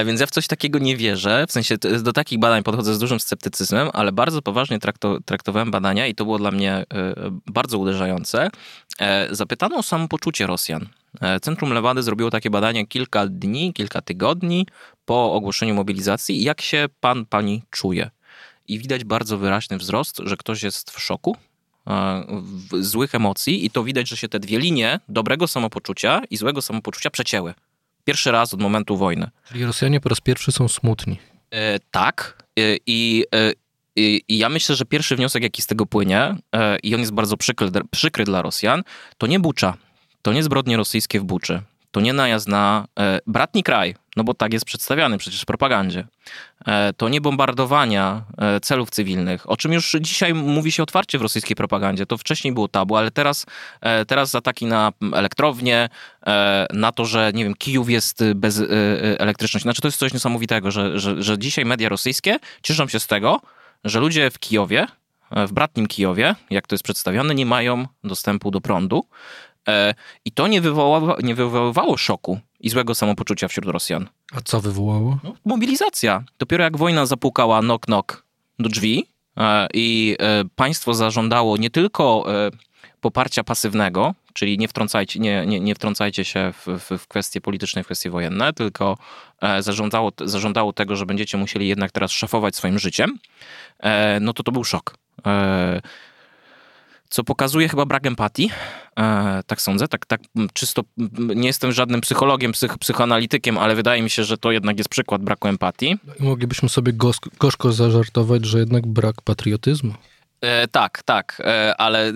Więc 0.06 0.20
ja 0.20 0.26
w 0.26 0.30
coś 0.30 0.46
takiego 0.46 0.78
nie 0.78 0.96
wierzę, 0.96 1.44
w 1.48 1.52
sensie 1.52 1.76
do 2.02 2.12
takich 2.12 2.38
badań 2.38 2.62
podchodzę 2.62 2.94
z 2.94 2.98
dużym 2.98 3.20
sceptycyzmem, 3.20 3.90
ale 3.92 4.12
bardzo 4.12 4.42
poważnie 4.42 4.78
trakto, 4.78 5.18
traktowałem 5.24 5.70
badania 5.70 6.06
i 6.06 6.14
to 6.14 6.24
było 6.24 6.38
dla 6.38 6.50
mnie 6.50 6.84
bardzo 7.46 7.78
uderzające. 7.78 8.50
Zapytano 9.30 9.76
o 9.76 9.82
samopoczucie 9.82 10.35
Rosjan. 10.44 10.88
E, 11.20 11.40
Centrum 11.40 11.72
Lewady 11.72 12.02
zrobiło 12.02 12.30
takie 12.30 12.50
badanie 12.50 12.86
kilka 12.86 13.26
dni, 13.26 13.72
kilka 13.72 14.02
tygodni 14.02 14.66
po 15.04 15.32
ogłoszeniu 15.32 15.74
mobilizacji. 15.74 16.42
Jak 16.42 16.60
się 16.60 16.86
pan, 17.00 17.26
pani 17.26 17.62
czuje? 17.70 18.10
I 18.68 18.78
widać 18.78 19.04
bardzo 19.04 19.38
wyraźny 19.38 19.78
wzrost, 19.78 20.22
że 20.24 20.36
ktoś 20.36 20.62
jest 20.62 20.90
w 20.90 21.00
szoku, 21.00 21.36
e, 21.86 22.24
w 22.72 22.84
złych 22.84 23.14
emocji 23.14 23.64
i 23.64 23.70
to 23.70 23.84
widać, 23.84 24.08
że 24.08 24.16
się 24.16 24.28
te 24.28 24.38
dwie 24.38 24.58
linie 24.58 25.00
dobrego 25.08 25.48
samopoczucia 25.48 26.22
i 26.30 26.36
złego 26.36 26.62
samopoczucia 26.62 27.10
przecięły. 27.10 27.54
Pierwszy 28.04 28.30
raz 28.30 28.54
od 28.54 28.60
momentu 28.60 28.96
wojny. 28.96 29.30
Czyli 29.48 29.64
Rosjanie 29.64 30.00
po 30.00 30.08
raz 30.08 30.20
pierwszy 30.20 30.52
są 30.52 30.68
smutni. 30.68 31.18
E, 31.50 31.78
tak. 31.90 32.44
E, 32.58 32.62
I, 32.86 33.24
e, 33.34 33.52
i, 33.96 34.38
ja 34.38 34.48
myślę, 34.48 34.76
że 34.76 34.84
pierwszy 34.84 35.16
wniosek, 35.16 35.42
jaki 35.42 35.62
z 35.62 35.66
tego 35.66 35.86
płynie, 35.86 36.36
i 36.82 36.94
on 36.94 37.00
jest 37.00 37.12
bardzo 37.12 37.36
przykry, 37.36 37.70
przykry 37.90 38.24
dla 38.24 38.42
Rosjan, 38.42 38.82
to 39.18 39.26
nie 39.26 39.40
Bucza, 39.40 39.76
to 40.26 40.32
nie 40.32 40.42
zbrodnie 40.42 40.76
rosyjskie 40.76 41.20
w 41.20 41.24
Buczy, 41.24 41.62
to 41.90 42.00
nie 42.00 42.12
najazd 42.12 42.48
na 42.48 42.86
e, 42.98 43.20
bratni 43.26 43.62
kraj, 43.62 43.94
no 44.16 44.24
bo 44.24 44.34
tak 44.34 44.52
jest 44.52 44.64
przedstawiany 44.64 45.18
przecież 45.18 45.42
w 45.42 45.44
propagandzie. 45.44 46.06
E, 46.66 46.92
to 46.92 47.08
nie 47.08 47.20
bombardowania 47.20 48.22
e, 48.38 48.60
celów 48.60 48.90
cywilnych, 48.90 49.50
o 49.50 49.56
czym 49.56 49.72
już 49.72 49.96
dzisiaj 50.00 50.34
mówi 50.34 50.72
się 50.72 50.82
otwarcie 50.82 51.18
w 51.18 51.22
rosyjskiej 51.22 51.56
propagandzie. 51.56 52.06
To 52.06 52.18
wcześniej 52.18 52.54
było 52.54 52.68
tabu, 52.68 52.96
ale 52.96 53.10
teraz, 53.10 53.46
e, 53.80 54.04
teraz 54.04 54.34
ataki 54.34 54.66
na 54.66 54.92
elektrownie, 55.12 55.88
e, 56.26 56.66
na 56.72 56.92
to, 56.92 57.04
że 57.04 57.30
nie 57.34 57.44
wiem, 57.44 57.54
Kijów 57.54 57.90
jest 57.90 58.24
bez 58.34 58.60
e, 58.60 58.64
elektryczności. 59.20 59.62
Znaczy 59.62 59.82
to 59.82 59.88
jest 59.88 59.98
coś 59.98 60.12
niesamowitego, 60.12 60.70
że, 60.70 60.98
że, 60.98 61.22
że 61.22 61.38
dzisiaj 61.38 61.64
media 61.64 61.88
rosyjskie 61.88 62.38
cieszą 62.62 62.88
się 62.88 63.00
z 63.00 63.06
tego, 63.06 63.40
że 63.84 64.00
ludzie 64.00 64.30
w 64.30 64.38
Kijowie, 64.38 64.86
w 65.30 65.52
bratnim 65.52 65.86
Kijowie, 65.86 66.34
jak 66.50 66.66
to 66.66 66.74
jest 66.74 66.84
przedstawione, 66.84 67.34
nie 67.34 67.46
mają 67.46 67.86
dostępu 68.04 68.50
do 68.50 68.60
prądu. 68.60 69.04
E, 69.68 69.94
I 70.24 70.32
to 70.32 70.46
nie 70.46 70.60
wywołało, 70.60 71.16
nie 71.22 71.34
wywoływało 71.34 71.96
szoku 71.96 72.40
i 72.60 72.70
złego 72.70 72.94
samopoczucia 72.94 73.48
wśród 73.48 73.66
Rosjan. 73.66 74.08
A 74.32 74.40
co 74.40 74.60
wywołało? 74.60 75.18
No, 75.24 75.34
mobilizacja. 75.44 76.24
Dopiero 76.38 76.64
jak 76.64 76.76
wojna 76.76 77.06
zapukała 77.06 77.60
knock-knock 77.60 78.22
do 78.58 78.68
drzwi 78.68 79.06
e, 79.36 79.66
i 79.74 80.16
e, 80.18 80.44
państwo 80.56 80.94
zażądało 80.94 81.56
nie 81.56 81.70
tylko 81.70 82.26
poparcia 83.00 83.44
pasywnego, 83.44 84.14
czyli 84.32 84.58
nie 84.58 84.68
wtrącajcie, 84.68 85.20
nie, 85.20 85.46
nie, 85.46 85.60
nie 85.60 85.74
wtrącajcie 85.74 86.24
się 86.24 86.52
w, 86.52 86.66
w, 86.66 86.98
w 86.98 87.08
kwestie 87.08 87.40
polityczne, 87.40 87.82
w 87.82 87.86
kwestie 87.86 88.10
wojenne, 88.10 88.52
tylko 88.52 88.98
zażądało, 89.60 90.12
zażądało 90.24 90.72
tego, 90.72 90.96
że 90.96 91.06
będziecie 91.06 91.38
musieli 91.38 91.68
jednak 91.68 91.92
teraz 91.92 92.10
szafować 92.10 92.56
swoim 92.56 92.78
życiem, 92.78 93.18
no 94.20 94.32
to 94.32 94.42
to 94.42 94.52
był 94.52 94.64
szok 94.64 94.96
co 97.16 97.24
pokazuje 97.24 97.68
chyba 97.68 97.86
brak 97.86 98.06
empatii. 98.06 98.50
E, 98.98 99.42
tak 99.46 99.60
sądzę, 99.62 99.88
tak, 99.88 100.06
tak 100.06 100.20
czysto 100.52 100.82
nie 101.16 101.46
jestem 101.46 101.72
żadnym 101.72 102.00
psychologiem, 102.00 102.52
psych, 102.52 102.78
psychoanalitykiem, 102.78 103.58
ale 103.58 103.74
wydaje 103.74 104.02
mi 104.02 104.10
się, 104.10 104.24
że 104.24 104.38
to 104.38 104.52
jednak 104.52 104.78
jest 104.78 104.88
przykład 104.88 105.22
braku 105.22 105.48
empatii. 105.48 105.98
Moglibyśmy 106.20 106.68
sobie 106.68 106.92
gorzko 107.38 107.72
zażartować, 107.72 108.44
że 108.44 108.58
jednak 108.58 108.86
brak 108.86 109.22
patriotyzmu. 109.22 109.94
E, 110.40 110.68
tak, 110.68 111.02
tak, 111.02 111.42
e, 111.44 111.76
ale 111.76 112.12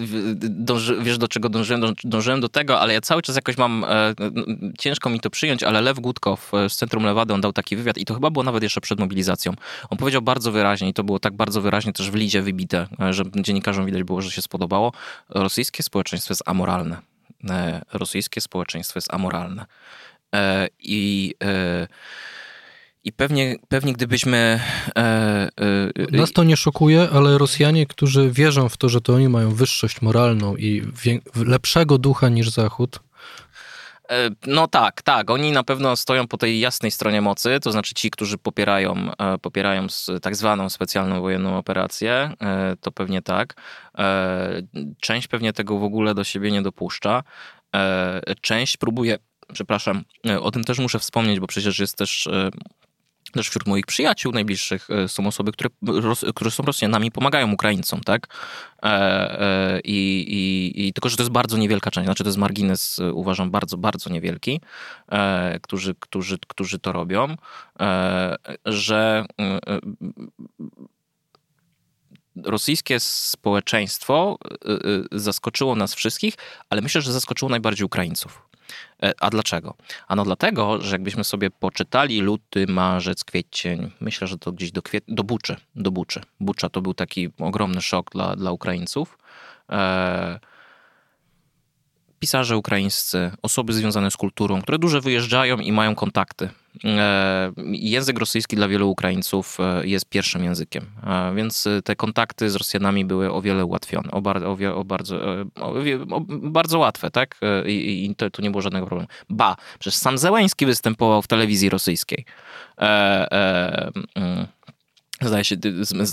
wiesz 1.00 1.18
do 1.18 1.28
czego 1.28 1.48
dążyłem? 1.48 1.94
Dążyłem 2.04 2.40
do 2.40 2.48
tego, 2.48 2.80
ale 2.80 2.94
ja 2.94 3.00
cały 3.00 3.22
czas 3.22 3.37
jakoś 3.37 3.56
mam, 3.56 3.85
e, 3.85 4.14
ciężko 4.78 5.11
mi 5.11 5.20
to 5.20 5.30
przyjąć, 5.30 5.62
ale 5.62 5.80
Lew 5.80 6.00
Gutkow 6.00 6.52
z 6.68 6.76
Centrum 6.76 7.04
Lewady, 7.04 7.35
on 7.35 7.40
dał 7.40 7.52
taki 7.52 7.76
wywiad 7.76 7.98
i 7.98 8.04
to 8.04 8.14
chyba 8.14 8.30
było 8.30 8.42
nawet 8.42 8.62
jeszcze 8.62 8.80
przed 8.80 9.00
mobilizacją. 9.00 9.52
On 9.90 9.98
powiedział 9.98 10.22
bardzo 10.22 10.52
wyraźnie 10.52 10.88
i 10.88 10.94
to 10.94 11.04
było 11.04 11.18
tak 11.18 11.33
bardzo 11.33 11.61
wyraźnie 11.61 11.92
też 11.92 12.11
w 12.11 12.14
lidzie 12.14 12.42
wybite, 12.42 12.87
e, 13.00 13.12
że 13.12 13.22
dziennikarzom 13.37 13.87
widać 13.87 14.02
było, 14.02 14.22
że 14.22 14.30
się 14.30 14.42
spodobało. 14.42 14.92
Rosyjskie 15.28 15.83
społeczeństwo 15.83 16.33
jest 16.33 16.42
amoralne. 16.46 16.96
E, 17.50 17.83
rosyjskie 17.92 18.40
społeczeństwo 18.40 18.96
jest 18.96 19.14
amoralne. 19.14 19.66
E, 20.35 20.68
I 20.78 21.35
i 23.04 23.12
pewnie, 23.12 23.56
pewnie 23.68 23.92
gdybyśmy. 23.92 24.60
E, 24.98 25.00
e, 26.12 26.16
Nas 26.16 26.32
to 26.32 26.44
nie 26.44 26.56
szokuje, 26.56 27.08
ale 27.12 27.38
Rosjanie, 27.38 27.86
którzy 27.86 28.30
wierzą 28.30 28.68
w 28.68 28.76
to, 28.76 28.88
że 28.88 29.00
to 29.00 29.14
oni 29.14 29.28
mają 29.28 29.54
wyższość 29.54 30.02
moralną 30.02 30.56
i 30.56 30.82
lepszego 31.46 31.98
ducha 31.98 32.28
niż 32.28 32.50
Zachód. 32.50 33.00
E, 34.10 34.30
no 34.46 34.68
tak, 34.68 35.02
tak. 35.02 35.30
Oni 35.30 35.52
na 35.52 35.64
pewno 35.64 35.96
stoją 35.96 36.28
po 36.28 36.36
tej 36.36 36.60
jasnej 36.60 36.90
stronie 36.90 37.20
mocy, 37.20 37.60
to 37.62 37.72
znaczy 37.72 37.94
ci, 37.94 38.10
którzy 38.10 38.38
popierają, 38.38 38.94
e, 39.18 39.38
popierają 39.38 39.86
tak 40.22 40.36
zwaną 40.36 40.68
specjalną 40.68 41.20
wojenną 41.20 41.58
operację, 41.58 42.12
e, 42.40 42.76
to 42.80 42.92
pewnie 42.92 43.22
tak. 43.22 43.54
Część 45.00 45.28
pewnie 45.28 45.52
tego 45.52 45.78
w 45.78 45.84
ogóle 45.84 46.14
do 46.14 46.24
siebie 46.24 46.50
nie 46.50 46.62
dopuszcza. 46.62 47.22
Część 48.40 48.76
próbuje, 48.76 49.18
przepraszam, 49.52 50.04
o 50.40 50.50
tym 50.50 50.64
też 50.64 50.78
muszę 50.78 50.98
wspomnieć, 50.98 51.40
bo 51.40 51.46
przecież 51.46 51.78
jest 51.78 51.96
też 51.96 52.28
też 53.32 53.48
wśród 53.48 53.66
moich 53.66 53.86
przyjaciół 53.86 54.32
najbliższych 54.32 54.88
są 55.06 55.26
osoby, 55.26 55.52
które, 55.52 55.70
które 56.34 56.50
są 56.50 56.62
Rosjanami, 56.62 57.10
pomagają 57.10 57.52
Ukraińcom, 57.52 58.00
tak? 58.00 58.26
I, 59.84 60.24
i, 60.28 60.86
I 60.86 60.92
tylko, 60.92 61.08
że 61.08 61.16
to 61.16 61.22
jest 61.22 61.32
bardzo 61.32 61.56
niewielka 61.56 61.90
część, 61.90 62.06
znaczy 62.06 62.24
to 62.24 62.28
jest 62.28 62.38
margines, 62.38 63.00
uważam, 63.12 63.50
bardzo, 63.50 63.76
bardzo 63.76 64.10
niewielki, 64.10 64.60
którzy, 65.62 65.94
którzy, 66.00 66.38
którzy 66.48 66.78
to 66.78 66.92
robią, 66.92 67.36
że 68.64 69.26
rosyjskie 72.44 73.00
społeczeństwo 73.00 74.38
zaskoczyło 75.12 75.74
nas 75.74 75.94
wszystkich, 75.94 76.34
ale 76.70 76.80
myślę, 76.80 77.00
że 77.00 77.12
zaskoczyło 77.12 77.48
najbardziej 77.48 77.84
Ukraińców. 77.84 78.42
E, 79.02 79.12
a 79.20 79.30
dlaczego? 79.30 79.74
Ano 80.08 80.24
dlatego, 80.24 80.80
że 80.80 80.94
jakbyśmy 80.94 81.24
sobie 81.24 81.50
poczytali 81.50 82.20
luty, 82.20 82.66
marzec, 82.66 83.24
kwiecień, 83.24 83.90
myślę, 84.00 84.26
że 84.26 84.38
to 84.38 84.52
gdzieś 84.52 84.72
do, 84.72 84.82
kwiet... 84.82 85.04
do 85.08 85.24
Buczy, 85.24 85.56
do 85.76 85.90
Buczy. 85.90 86.20
Bucza 86.40 86.68
to 86.68 86.82
był 86.82 86.94
taki 86.94 87.28
ogromny 87.38 87.80
szok 87.82 88.10
dla, 88.10 88.36
dla 88.36 88.52
Ukraińców. 88.52 89.18
E 89.70 90.49
pisarze 92.20 92.56
ukraińscy, 92.56 93.30
osoby 93.42 93.72
związane 93.72 94.11
z 94.11 94.16
kulturą, 94.16 94.62
które 94.62 94.78
dużo 94.78 95.00
wyjeżdżają 95.00 95.56
i 95.56 95.72
mają 95.72 95.94
kontakty. 95.94 96.48
E, 96.85 97.52
język 97.72 98.18
rosyjski 98.18 98.56
dla 98.56 98.68
wielu 98.68 98.90
Ukraińców 98.90 99.59
e, 99.61 99.87
jest 99.87 100.09
pierwszym 100.09 100.44
językiem, 100.44 100.87
e, 101.06 101.35
więc 101.35 101.68
te 101.85 101.96
kontakty 101.96 102.50
z 102.50 102.56
Rosjanami 102.56 103.04
były 103.04 103.33
o 103.33 103.42
wiele 103.42 103.64
ułatwione, 103.64 104.11
o, 104.11 104.20
bar, 104.20 104.44
o, 104.44 104.56
o 104.74 104.85
bardzo, 104.85 105.16
o, 105.56 105.74
o, 106.11 106.20
bardzo 106.28 106.78
łatwe, 106.78 107.11
tak? 107.11 107.40
I, 107.66 108.04
i 108.04 108.14
to, 108.16 108.30
to, 108.30 108.42
nie 108.42 108.50
było 108.50 108.62
żadnego 108.62 108.87
problemu. 108.87 109.09
Ba, 109.30 109.56
przecież 109.78 109.98
sam 109.98 110.18
Zełański 110.18 110.66
występował 110.66 111.22
w 111.22 111.26
telewizji 111.26 111.68
rosyjskiej. 111.68 112.24
E, 112.78 112.83
e, 113.33 113.90
mm. 114.14 114.46
Zdaje 115.22 115.44
się, 115.44 115.56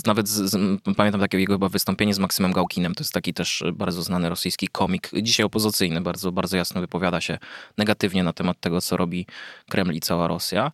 nawet 0.06 0.28
z, 0.28 0.50
z, 0.50 0.80
pamiętam 0.96 1.20
takie 1.20 1.38
jego 1.38 1.54
chyba 1.54 1.68
wystąpienie 1.68 2.14
z 2.14 2.18
Maksymem 2.18 2.52
Gałkinem. 2.52 2.94
To 2.94 3.00
jest 3.00 3.12
taki 3.12 3.34
też 3.34 3.64
bardzo 3.72 4.02
znany 4.02 4.28
rosyjski 4.28 4.68
komik, 4.68 5.10
dzisiaj 5.22 5.46
opozycyjny, 5.46 6.00
bardzo, 6.00 6.32
bardzo 6.32 6.56
jasno 6.56 6.80
wypowiada 6.80 7.20
się 7.20 7.38
negatywnie 7.78 8.22
na 8.22 8.32
temat 8.32 8.60
tego, 8.60 8.80
co 8.80 8.96
robi 8.96 9.26
Kreml 9.68 9.94
i 9.94 10.00
cała 10.00 10.28
Rosja. 10.28 10.70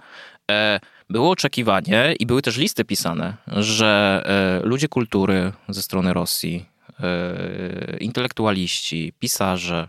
E, 0.51 0.81
było 1.11 1.31
oczekiwanie 1.31 2.15
i 2.19 2.27
były 2.27 2.43
też 2.43 2.57
listy 2.57 2.85
pisane, 2.85 3.37
że 3.47 4.23
e, 4.63 4.67
ludzie 4.67 4.89
kultury 4.89 5.53
ze 5.69 5.83
strony 5.83 6.13
Rosji, 6.13 6.67
e, 7.01 7.97
intelektualiści, 7.97 9.13
pisarze, 9.19 9.89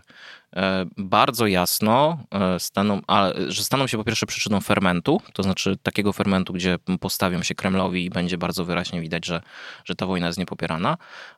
bardzo 0.96 1.46
jasno 1.46 2.18
e, 2.30 2.60
staną, 2.60 3.00
że 3.48 3.64
staną 3.64 3.86
się 3.86 3.96
po 3.96 4.04
pierwsze 4.04 4.26
przyczyną 4.26 4.60
fermentu, 4.60 5.20
to 5.32 5.42
znaczy 5.42 5.76
takiego 5.82 6.12
fermentu, 6.12 6.52
gdzie 6.52 6.78
postawią 7.00 7.42
się 7.42 7.54
Kremlowi 7.54 8.04
i 8.04 8.10
będzie 8.10 8.38
bardzo 8.38 8.64
wyraźnie 8.64 9.00
widać, 9.00 9.26
że, 9.26 9.42
że 9.84 9.94
ta 9.94 10.06
wojna 10.06 10.26
jest 10.26 10.38
niepopierana. 10.38 10.96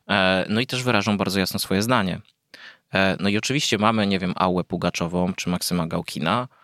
E, 0.09 0.45
no 0.49 0.61
i 0.61 0.67
też 0.67 0.83
wyrażą 0.83 1.17
bardzo 1.17 1.39
jasno 1.39 1.59
swoje 1.59 1.81
zdanie. 1.81 2.21
No 3.19 3.29
i 3.29 3.37
oczywiście 3.37 3.77
mamy, 3.77 4.07
nie 4.07 4.19
wiem, 4.19 4.33
Ałę 4.35 4.63
Pugaczową 4.63 5.33
czy 5.33 5.49
Maksyma 5.49 5.87
Gałkina, 5.87 6.47
E, 6.47 6.58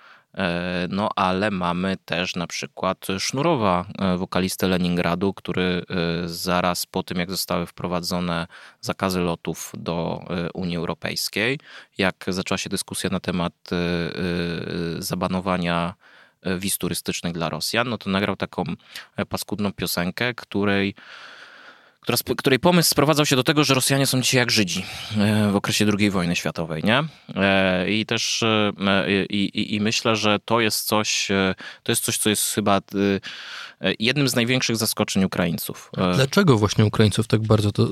no 0.89 1.09
ale 1.15 1.51
mamy 1.51 1.97
też 2.05 2.35
na 2.35 2.47
przykład 2.47 3.07
Sznurowa, 3.19 3.85
e, 3.99 4.17
wokalistę 4.17 4.67
Leningradu, 4.67 5.33
który 5.33 5.63
e, 5.63 6.27
zaraz 6.27 6.85
po 6.85 7.03
tym, 7.03 7.19
jak 7.19 7.31
zostały 7.31 7.65
wprowadzone 7.65 8.47
zakazy 8.81 9.19
lotów 9.19 9.71
do 9.77 10.25
Unii 10.53 10.77
Europejskiej, 10.77 11.59
jak 11.97 12.25
zaczęła 12.27 12.57
się 12.57 12.69
dyskusja 12.69 13.09
na 13.09 13.19
temat 13.19 13.53
zabanowania 14.99 15.93
wiz 16.57 16.77
turystycznych 16.77 17.33
dla 17.33 17.49
Rosjan, 17.49 17.89
no 17.89 17.97
to 17.97 18.09
nagrał 18.09 18.35
taką 18.35 18.63
paskudną 19.29 19.73
piosenkę, 19.73 20.33
której 20.33 20.95
która, 22.05 22.17
której 22.37 22.59
pomysł 22.59 22.89
sprowadzał 22.89 23.25
się 23.25 23.35
do 23.35 23.43
tego, 23.43 23.63
że 23.63 23.73
Rosjanie 23.73 24.07
są 24.07 24.21
dzisiaj 24.21 24.39
jak 24.39 24.51
Żydzi 24.51 24.85
e, 25.17 25.51
w 25.51 25.55
okresie 25.55 25.85
II 25.99 26.09
wojny 26.11 26.35
światowej, 26.35 26.83
nie? 26.83 27.03
E, 27.35 27.91
I 27.91 28.05
też 28.05 28.43
e, 28.43 28.71
i, 29.29 29.35
i, 29.35 29.75
i 29.75 29.79
myślę, 29.81 30.15
że 30.15 30.39
to 30.45 30.59
jest 30.59 30.87
coś, 30.87 31.27
to 31.83 31.91
jest 31.91 32.03
coś, 32.03 32.17
co 32.17 32.29
jest 32.29 32.53
chyba 32.53 32.81
jednym 33.99 34.29
z 34.29 34.35
największych 34.35 34.77
zaskoczeń 34.77 35.23
Ukraińców. 35.23 35.91
Dlaczego 36.15 36.57
właśnie 36.57 36.85
Ukraińców 36.85 37.27
tak 37.27 37.41
bardzo 37.41 37.71
to 37.71 37.87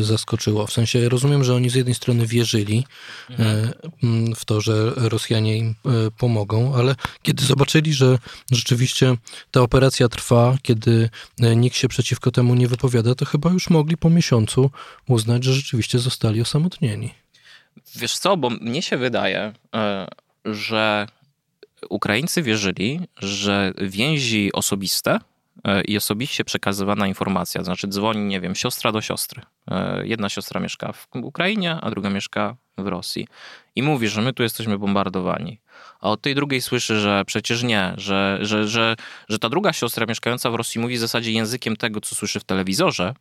zaskoczyło? 0.00 0.66
W 0.66 0.72
sensie 0.72 1.08
rozumiem, 1.08 1.44
że 1.44 1.54
oni 1.54 1.70
z 1.70 1.74
jednej 1.74 1.94
strony 1.94 2.26
wierzyli 2.26 2.84
mhm. 3.30 4.34
w 4.34 4.44
to, 4.44 4.60
że 4.60 4.92
Rosjanie 4.96 5.56
im 5.56 5.74
pomogą, 6.18 6.74
ale 6.74 6.94
kiedy 7.22 7.44
zobaczyli, 7.44 7.94
że 7.94 8.18
rzeczywiście 8.52 9.16
ta 9.50 9.60
operacja 9.60 10.08
trwa, 10.08 10.56
kiedy 10.62 11.10
nikt 11.38 11.76
się 11.76 11.88
przeciwko 11.88 12.30
temu 12.30 12.54
nie 12.54 12.68
wypowiada, 12.68 13.14
to 13.14 13.24
chyba 13.24 13.47
chyba 13.48 13.54
już 13.54 13.70
mogli 13.70 13.96
po 13.96 14.10
miesiącu 14.10 14.70
uznać, 15.08 15.44
że 15.44 15.52
rzeczywiście 15.52 15.98
zostali 15.98 16.40
osamotnieni. 16.40 17.14
Wiesz 17.96 18.18
co, 18.18 18.36
bo 18.36 18.50
mnie 18.50 18.82
się 18.82 18.96
wydaje, 18.96 19.52
e, 19.74 20.08
że 20.44 21.06
Ukraińcy 21.90 22.42
wierzyli, 22.42 23.00
że 23.16 23.72
więzi 23.78 24.52
osobiste 24.52 25.18
e, 25.64 25.82
i 25.82 25.96
osobiście 25.96 26.44
przekazywana 26.44 27.06
informacja, 27.06 27.60
to 27.60 27.64
znaczy 27.64 27.88
dzwoni, 27.88 28.20
nie 28.20 28.40
wiem, 28.40 28.54
siostra 28.54 28.92
do 28.92 29.00
siostry. 29.00 29.42
E, 29.70 30.06
jedna 30.06 30.28
siostra 30.28 30.60
mieszka 30.60 30.92
w 30.92 31.08
Ukrainie, 31.22 31.78
a 31.80 31.90
druga 31.90 32.10
mieszka 32.10 32.56
w 32.78 32.86
Rosji. 32.86 33.28
I 33.76 33.82
mówi, 33.82 34.08
że 34.08 34.22
my 34.22 34.32
tu 34.32 34.42
jesteśmy 34.42 34.78
bombardowani. 34.78 35.60
A 36.00 36.10
od 36.10 36.22
tej 36.22 36.34
drugiej 36.34 36.60
słyszy, 36.60 37.00
że 37.00 37.24
przecież 37.26 37.62
nie, 37.62 37.94
że, 37.96 38.38
że, 38.40 38.68
że, 38.68 38.96
że 39.28 39.38
ta 39.38 39.48
druga 39.48 39.72
siostra 39.72 40.06
mieszkająca 40.06 40.50
w 40.50 40.54
Rosji 40.54 40.80
mówi 40.80 40.96
w 40.96 41.00
zasadzie 41.00 41.32
językiem 41.32 41.76
tego, 41.76 42.00
co 42.00 42.14
słyszy 42.14 42.40
w 42.40 42.44
telewizorze, 42.44 43.14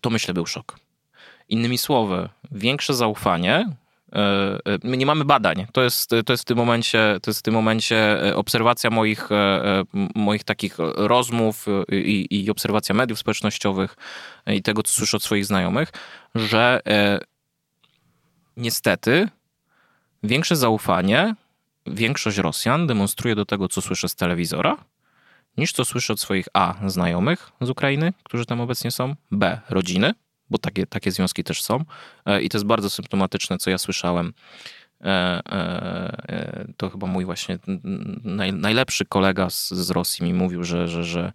to 0.00 0.10
myślę 0.10 0.34
był 0.34 0.46
szok. 0.46 0.78
Innymi 1.48 1.78
słowy, 1.78 2.28
większe 2.52 2.94
zaufanie. 2.94 3.76
E, 4.12 4.58
my 4.84 4.96
nie 4.96 5.06
mamy 5.06 5.24
badań. 5.24 5.66
To 5.72 5.82
jest, 5.82 6.10
to 6.26 6.32
jest 6.32 6.42
w 6.42 6.46
tym 6.46 6.56
momencie, 6.56 7.18
to 7.22 7.30
jest 7.30 7.40
w 7.40 7.42
tym 7.42 7.54
momencie 7.54 8.20
obserwacja 8.34 8.90
moich, 8.90 9.28
moich 10.14 10.44
takich 10.44 10.76
rozmów 10.96 11.66
i, 11.92 12.26
i 12.30 12.50
obserwacja 12.50 12.94
mediów 12.94 13.18
społecznościowych 13.18 13.96
i 14.46 14.62
tego, 14.62 14.82
co 14.82 14.92
słyszę 14.92 15.16
od 15.16 15.22
swoich 15.22 15.46
znajomych, 15.46 15.92
że 16.34 16.80
niestety 18.56 19.28
większe 20.22 20.56
zaufanie 20.56 21.34
większość 21.86 22.38
Rosjan 22.38 22.86
demonstruje 22.86 23.34
do 23.34 23.44
tego, 23.44 23.68
co 23.68 23.82
słyszę 23.82 24.08
z 24.08 24.14
telewizora, 24.14 24.76
niż 25.56 25.72
co 25.72 25.84
słyszę 25.84 26.12
od 26.12 26.20
swoich 26.20 26.48
A 26.54 26.74
znajomych 26.86 27.52
z 27.60 27.70
Ukrainy, 27.70 28.12
którzy 28.22 28.46
tam 28.46 28.60
obecnie 28.60 28.90
są, 28.90 29.14
B 29.30 29.60
rodziny, 29.68 30.14
bo 30.50 30.58
takie, 30.58 30.86
takie 30.86 31.10
związki 31.10 31.44
też 31.44 31.62
są. 31.62 31.84
E, 32.26 32.42
I 32.42 32.48
to 32.48 32.58
jest 32.58 32.66
bardzo 32.66 32.90
symptomatyczne, 32.90 33.58
co 33.58 33.70
ja 33.70 33.78
słyszałem. 33.78 34.32
E, 35.00 35.06
e, 35.52 36.64
to 36.76 36.90
chyba 36.90 37.06
mój 37.06 37.24
właśnie 37.24 37.58
najlepszy 38.52 39.04
kolega 39.04 39.50
z, 39.50 39.70
z 39.70 39.90
Rosji 39.90 40.24
mi 40.24 40.34
mówił, 40.34 40.64
że, 40.64 40.88
że, 40.88 41.04
że 41.04 41.32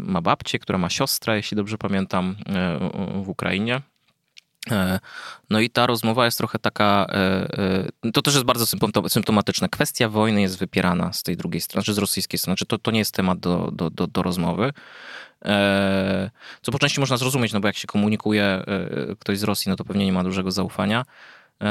ma 0.00 0.20
babcię, 0.20 0.58
która 0.58 0.78
ma 0.78 0.90
siostrę, 0.90 1.36
jeśli 1.36 1.56
dobrze 1.56 1.78
pamiętam, 1.78 2.36
w 3.22 3.28
Ukrainie. 3.28 3.80
E, 4.70 5.00
no 5.50 5.60
i 5.60 5.70
ta 5.70 5.86
rozmowa 5.86 6.24
jest 6.24 6.38
trochę 6.38 6.58
taka, 6.58 7.06
e, 7.08 7.14
e, 8.04 8.12
to 8.12 8.22
też 8.22 8.34
jest 8.34 8.46
bardzo 8.46 8.66
symptomatyczne. 9.08 9.68
Kwestia 9.68 10.08
wojny 10.08 10.40
jest 10.40 10.58
wypierana 10.58 11.12
z 11.12 11.22
tej 11.22 11.36
drugiej 11.36 11.60
strony, 11.60 11.84
czy 11.84 11.94
z 11.94 11.98
rosyjskiej 11.98 12.38
strony. 12.38 12.52
Znaczy 12.52 12.66
to, 12.66 12.78
to 12.78 12.90
nie 12.90 12.98
jest 12.98 13.14
temat 13.14 13.38
do, 13.38 13.70
do, 13.72 13.90
do, 13.90 14.06
do 14.06 14.22
rozmowy. 14.22 14.72
Co 16.62 16.72
po 16.72 16.78
części 16.78 17.00
można 17.00 17.16
zrozumieć, 17.16 17.52
no 17.52 17.60
bo 17.60 17.68
jak 17.68 17.76
się 17.76 17.86
komunikuje 17.86 18.64
ktoś 19.20 19.38
z 19.38 19.42
Rosji, 19.42 19.70
no 19.70 19.76
to 19.76 19.84
pewnie 19.84 20.04
nie 20.04 20.12
ma 20.12 20.24
dużego 20.24 20.50
zaufania. 20.50 21.04
E, 21.60 21.64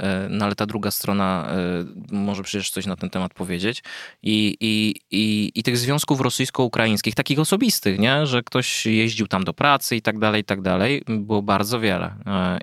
e, 0.00 0.28
no 0.30 0.44
ale 0.44 0.54
ta 0.54 0.66
druga 0.66 0.90
strona 0.90 1.48
e, 1.48 2.14
może 2.14 2.42
przecież 2.42 2.70
coś 2.70 2.86
na 2.86 2.96
ten 2.96 3.10
temat 3.10 3.34
powiedzieć. 3.34 3.82
I, 4.22 4.56
i, 4.60 4.94
i, 5.10 5.52
i 5.54 5.62
tych 5.62 5.78
związków 5.78 6.20
rosyjsko-ukraińskich, 6.20 7.14
takich 7.14 7.38
osobistych, 7.38 7.98
nie? 7.98 8.26
że 8.26 8.42
ktoś 8.42 8.86
jeździł 8.86 9.26
tam 9.26 9.44
do 9.44 9.52
pracy 9.52 9.96
i 9.96 10.02
tak 10.02 10.18
dalej, 10.18 10.40
i 10.40 10.44
tak 10.44 10.62
dalej, 10.62 11.02
było 11.08 11.42
bardzo 11.42 11.80
wiele. 11.80 12.14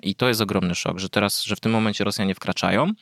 I 0.02 0.14
to 0.14 0.28
jest 0.28 0.40
ogromny 0.40 0.74
szok, 0.74 0.98
że 0.98 1.08
teraz, 1.08 1.42
że 1.42 1.56
w 1.56 1.60
tym 1.60 1.72
momencie 1.72 2.04
Rosjanie 2.04 2.34
wkraczają 2.34 2.92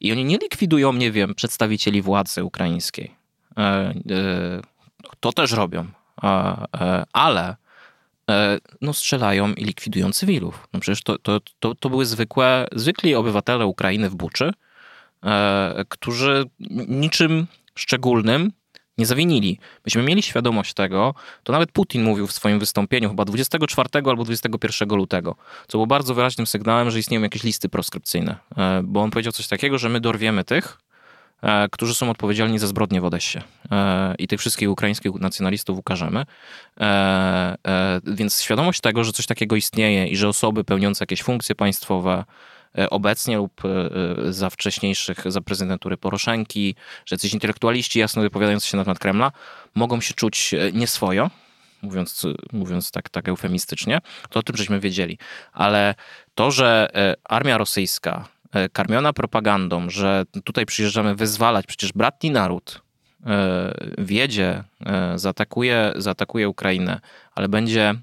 i 0.00 0.12
oni 0.12 0.24
nie 0.24 0.38
likwidują, 0.38 0.92
nie 0.92 1.12
wiem, 1.12 1.34
przedstawicieli 1.34 2.02
władzy 2.02 2.44
ukraińskiej. 2.44 3.14
To 5.20 5.32
też 5.32 5.52
robią, 5.52 5.86
ale 7.12 7.56
no, 8.80 8.92
strzelają 8.92 9.52
i 9.52 9.64
likwidują 9.64 10.12
cywilów. 10.12 10.68
No 10.72 10.80
przecież 10.80 11.02
to, 11.02 11.18
to, 11.18 11.40
to, 11.58 11.74
to 11.74 11.90
były 11.90 12.06
zwykłe, 12.06 12.66
zwykli 12.72 13.14
obywatele 13.14 13.66
Ukrainy 13.66 14.10
w 14.10 14.14
Buczy, 14.14 14.52
e, 15.24 15.84
którzy 15.88 16.44
niczym 16.88 17.46
szczególnym 17.74 18.52
Nie 18.98 19.06
zawinili. 19.06 19.58
Myśmy 19.84 20.02
mieli 20.02 20.22
świadomość 20.22 20.74
tego, 20.74 21.14
to 21.42 21.52
nawet 21.52 21.72
Putin 21.72 22.02
mówił 22.02 22.26
w 22.26 22.32
swoim 22.32 22.58
wystąpieniu 22.58 23.08
chyba 23.08 23.24
24 23.24 23.88
albo 24.04 24.24
21 24.24 24.88
lutego, 24.88 25.36
co 25.68 25.78
było 25.78 25.86
bardzo 25.86 26.14
wyraźnym 26.14 26.46
sygnałem, 26.46 26.90
że 26.90 26.98
istnieją 26.98 27.22
jakieś 27.22 27.42
listy 27.42 27.68
proskrypcyjne, 27.68 28.36
e, 28.56 28.82
bo 28.84 29.02
on 29.02 29.10
powiedział 29.10 29.32
coś 29.32 29.48
takiego, 29.48 29.78
że 29.78 29.88
my 29.88 30.00
dorwiemy 30.00 30.44
tych, 30.44 30.78
e, 30.78 30.85
którzy 31.70 31.94
są 31.94 32.10
odpowiedzialni 32.10 32.58
za 32.58 32.66
zbrodnie 32.66 33.00
w 33.00 33.04
Odessie. 33.04 33.38
E, 33.70 34.14
I 34.18 34.28
tych 34.28 34.40
wszystkich 34.40 34.70
ukraińskich 34.70 35.12
nacjonalistów 35.14 35.78
ukażemy. 35.78 36.24
Więc 38.04 38.42
świadomość 38.42 38.80
tego, 38.80 39.04
że 39.04 39.12
coś 39.12 39.26
takiego 39.26 39.56
istnieje 39.56 40.06
i 40.06 40.16
że 40.16 40.28
osoby 40.28 40.64
pełniące 40.64 41.02
jakieś 41.02 41.22
funkcje 41.22 41.54
państwowe, 41.54 42.24
E, 42.78 42.90
obecnie 42.90 43.36
lub 43.36 43.62
e, 43.64 44.32
za 44.32 44.50
wcześniejszych, 44.50 45.22
za 45.26 45.40
prezydentury 45.40 45.96
Poroszenki, 45.96 46.74
że 47.06 47.14
jacyś 47.14 47.34
intelektualiści 47.34 47.98
jasno 47.98 48.22
wypowiadający 48.22 48.68
się 48.68 48.76
na 48.76 48.84
temat 48.84 48.98
Kremla 48.98 49.32
mogą 49.74 50.00
się 50.00 50.14
czuć 50.14 50.54
e, 50.54 50.72
nieswojo, 50.72 51.30
mówiąc, 51.82 52.22
mówiąc 52.52 52.90
tak, 52.90 53.08
tak 53.08 53.28
eufemistycznie, 53.28 54.00
to 54.30 54.40
o 54.40 54.42
tym 54.42 54.56
żeśmy 54.56 54.80
wiedzieli. 54.80 55.18
Ale 55.52 55.94
to, 56.34 56.50
że 56.50 56.88
armia 57.24 57.58
rosyjska 57.58 58.28
karmiona 58.72 59.12
propagandą, 59.12 59.90
że 59.90 60.24
tutaj 60.44 60.66
przyjeżdżamy 60.66 61.14
wyzwalać 61.14 61.66
przecież 61.66 61.92
bratni 61.92 62.30
naród, 62.30 62.82
wiedzie, 63.98 64.64
zaatakuje, 65.16 65.92
zaatakuje 65.96 66.48
Ukrainę, 66.48 67.00
ale 67.34 67.48
będzie 67.48 67.94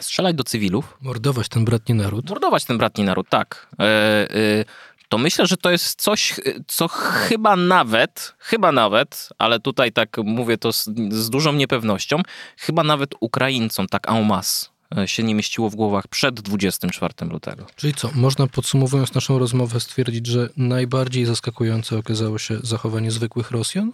strzelać 0.00 0.36
do 0.36 0.44
cywilów. 0.44 0.96
Mordować 1.00 1.48
ten 1.48 1.64
bratni 1.64 1.94
naród. 1.94 2.30
Mordować 2.30 2.64
ten 2.64 2.78
bratni 2.78 3.04
naród, 3.04 3.28
tak. 3.28 3.68
E, 3.78 3.84
e, 3.84 4.64
to 5.08 5.18
myślę, 5.18 5.46
że 5.46 5.56
to 5.56 5.70
jest 5.70 6.02
coś, 6.02 6.40
co 6.66 6.88
chyba 6.88 7.56
nawet, 7.56 8.34
chyba 8.38 8.72
nawet, 8.72 9.28
ale 9.38 9.60
tutaj 9.60 9.92
tak 9.92 10.16
mówię 10.24 10.58
to 10.58 10.72
z, 10.72 10.84
z 11.10 11.30
dużą 11.30 11.52
niepewnością, 11.52 12.22
chyba 12.58 12.82
nawet 12.82 13.14
Ukraińcom 13.20 13.86
tak 13.86 14.10
en 14.10 14.26
masse 14.26 14.66
e, 14.66 14.71
się 15.06 15.22
nie 15.22 15.34
mieściło 15.34 15.70
w 15.70 15.74
głowach 15.74 16.08
przed 16.08 16.40
24 16.40 17.14
lutego. 17.30 17.66
Czyli 17.76 17.94
co, 17.94 18.10
można 18.14 18.46
podsumowując 18.46 19.14
naszą 19.14 19.38
rozmowę 19.38 19.80
stwierdzić, 19.80 20.26
że 20.26 20.48
najbardziej 20.56 21.24
zaskakujące 21.24 21.98
okazało 21.98 22.38
się 22.38 22.58
zachowanie 22.62 23.10
zwykłych 23.10 23.50
Rosjan? 23.50 23.92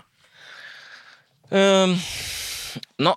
No, 2.99 3.17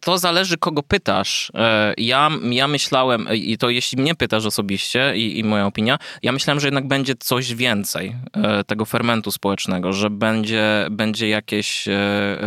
to 0.00 0.18
zależy, 0.18 0.58
kogo 0.58 0.82
pytasz. 0.82 1.52
E, 1.54 1.94
ja, 1.98 2.30
ja 2.50 2.68
myślałem, 2.68 3.28
i 3.34 3.58
to 3.58 3.70
jeśli 3.70 4.02
mnie 4.02 4.14
pytasz 4.14 4.46
osobiście 4.46 5.16
i, 5.16 5.38
i 5.38 5.44
moja 5.44 5.66
opinia, 5.66 5.98
ja 6.22 6.32
myślałem, 6.32 6.60
że 6.60 6.66
jednak 6.66 6.88
będzie 6.88 7.14
coś 7.14 7.54
więcej 7.54 8.16
e, 8.32 8.64
tego 8.64 8.84
fermentu 8.84 9.30
społecznego, 9.30 9.92
że 9.92 10.10
będzie, 10.10 10.86
będzie 10.90 11.28
jakieś, 11.28 11.88
e, 11.88 12.38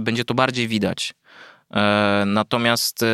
będzie 0.00 0.24
to 0.24 0.34
bardziej 0.34 0.68
widać. 0.68 1.14
Natomiast 2.26 3.04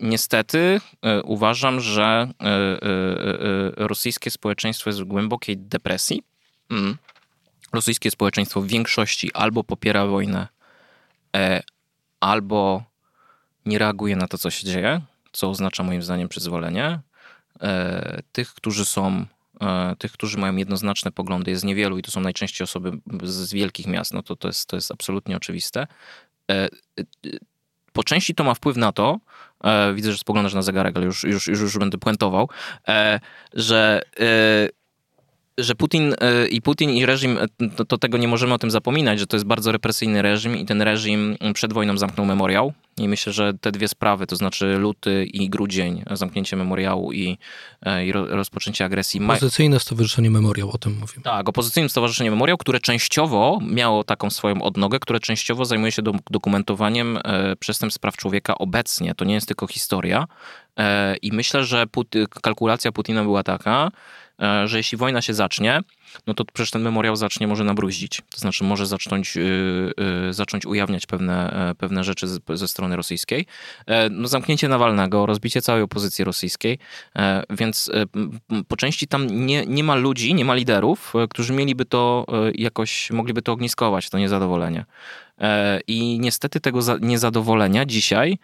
niestety 0.00 0.80
uważam, 1.24 1.80
że 1.80 2.28
rosyjskie 3.76 4.30
społeczeństwo 4.30 4.90
jest 4.90 5.00
w 5.00 5.04
głębokiej 5.04 5.56
depresji. 5.56 6.22
Mm 6.70 6.98
rosyjskie 7.72 8.10
społeczeństwo 8.10 8.60
w 8.60 8.66
większości 8.66 9.32
albo 9.34 9.64
popiera 9.64 10.06
wojnę, 10.06 10.48
e, 11.36 11.62
albo 12.20 12.84
nie 13.66 13.78
reaguje 13.78 14.16
na 14.16 14.28
to, 14.28 14.38
co 14.38 14.50
się 14.50 14.66
dzieje, 14.66 15.00
co 15.32 15.50
oznacza 15.50 15.82
moim 15.82 16.02
zdaniem 16.02 16.28
przyzwolenie. 16.28 17.00
E, 17.60 18.22
tych, 18.32 18.54
którzy 18.54 18.84
są, 18.84 19.26
e, 19.60 19.96
tych, 19.98 20.12
którzy 20.12 20.38
mają 20.38 20.56
jednoznaczne 20.56 21.12
poglądy 21.12 21.50
jest 21.50 21.64
niewielu 21.64 21.98
i 21.98 22.02
to 22.02 22.10
są 22.10 22.20
najczęściej 22.20 22.64
osoby 22.64 22.92
z 23.22 23.52
wielkich 23.52 23.86
miast, 23.86 24.14
no 24.14 24.22
to 24.22 24.36
to 24.36 24.48
jest, 24.48 24.68
to 24.68 24.76
jest 24.76 24.90
absolutnie 24.90 25.36
oczywiste. 25.36 25.86
Po 27.92 28.04
części 28.04 28.34
to 28.34 28.44
ma 28.44 28.54
wpływ 28.54 28.76
na 28.76 28.92
to, 28.92 29.18
widzę, 29.94 30.12
że 30.12 30.18
spoglądasz 30.18 30.54
na 30.54 30.62
zegarek, 30.62 30.96
ale 30.96 31.06
już, 31.06 31.24
już, 31.24 31.46
już, 31.46 31.60
już 31.60 31.78
będę 31.78 31.98
puentował, 31.98 32.48
że 33.54 34.02
że 35.58 35.74
Putin 35.74 36.14
e, 36.20 36.46
i 36.48 36.62
Putin 36.62 36.90
i 36.90 37.06
reżim, 37.06 37.38
e, 37.38 37.68
to, 37.76 37.84
to, 37.84 37.98
tego 37.98 38.18
nie 38.18 38.28
możemy 38.28 38.54
o 38.54 38.58
tym 38.58 38.70
zapominać, 38.70 39.18
że 39.18 39.26
to 39.26 39.36
jest 39.36 39.46
bardzo 39.46 39.72
represyjny 39.72 40.22
reżim 40.22 40.56
i 40.56 40.66
ten 40.66 40.82
reżim 40.82 41.36
przed 41.54 41.72
wojną 41.72 41.98
zamknął 41.98 42.26
memoriał. 42.26 42.72
I 42.98 43.08
myślę, 43.08 43.32
że 43.32 43.54
te 43.54 43.72
dwie 43.72 43.88
sprawy, 43.88 44.26
to 44.26 44.36
znaczy 44.36 44.66
luty 44.78 45.24
i 45.24 45.50
grudzień, 45.50 46.04
zamknięcie 46.10 46.56
memoriału 46.56 47.12
i, 47.12 47.38
e, 47.82 48.06
i 48.06 48.12
rozpoczęcie 48.12 48.84
agresji. 48.84 49.20
Opozycyjne 49.24 49.80
Stowarzyszenie 49.80 50.30
Memoriał, 50.30 50.70
o 50.70 50.78
tym 50.78 50.92
mówimy. 50.92 51.22
Tak, 51.24 51.48
opozycyjne 51.48 51.88
Stowarzyszenie 51.88 52.30
Memoriał, 52.30 52.56
które 52.56 52.80
częściowo 52.80 53.58
miało 53.62 54.04
taką 54.04 54.30
swoją 54.30 54.62
odnogę, 54.62 54.98
które 54.98 55.20
częściowo 55.20 55.64
zajmuje 55.64 55.92
się 55.92 56.02
do, 56.02 56.12
dokumentowaniem 56.30 57.18
przestępstw 57.60 58.00
praw 58.00 58.16
człowieka 58.16 58.58
obecnie. 58.58 59.14
To 59.14 59.24
nie 59.24 59.34
jest 59.34 59.46
tylko 59.46 59.66
historia. 59.66 60.26
I 61.22 61.32
myślę, 61.32 61.64
że 61.64 61.86
Put 61.86 62.14
kalkulacja 62.42 62.92
Putina 62.92 63.22
była 63.22 63.42
taka, 63.42 63.90
E, 63.90 64.27
że 64.64 64.76
jeśli 64.76 64.98
wojna 64.98 65.22
się 65.22 65.34
zacznie, 65.34 65.80
no 66.26 66.34
to 66.34 66.44
przecież 66.44 66.70
ten 66.70 66.82
memoriał 66.82 67.16
zacznie 67.16 67.46
może 67.46 67.64
nabruździć. 67.64 68.22
To 68.30 68.38
znaczy 68.38 68.64
może 68.64 68.86
zacząć, 68.86 69.36
yy, 69.36 69.92
yy, 70.26 70.32
zacząć 70.32 70.66
ujawniać 70.66 71.06
pewne, 71.06 71.64
yy, 71.68 71.74
pewne 71.74 72.04
rzeczy 72.04 72.26
ze 72.54 72.68
strony 72.68 72.96
rosyjskiej. 72.96 73.46
No, 74.10 74.28
zamknięcie 74.28 74.68
Nawalnego, 74.68 75.26
rozbicie 75.26 75.62
całej 75.62 75.82
opozycji 75.82 76.24
rosyjskiej, 76.24 76.78
więc 77.50 77.90
po 78.68 78.76
części 78.76 79.06
tam 79.06 79.26
nie, 79.46 79.66
nie 79.66 79.84
ma 79.84 79.94
ludzi, 79.94 80.34
nie 80.34 80.44
ma 80.44 80.54
liderów, 80.54 81.12
którzy 81.30 81.52
mieliby 81.52 81.84
to 81.84 82.26
jakoś, 82.54 83.10
mogliby 83.10 83.42
to 83.42 83.52
ogniskować, 83.52 84.10
to 84.10 84.18
niezadowolenie. 84.18 84.84
I 85.86 86.18
niestety 86.20 86.60
tego 86.60 86.80
niezadowolenia 87.00 87.84
dzisiaj 87.84 88.38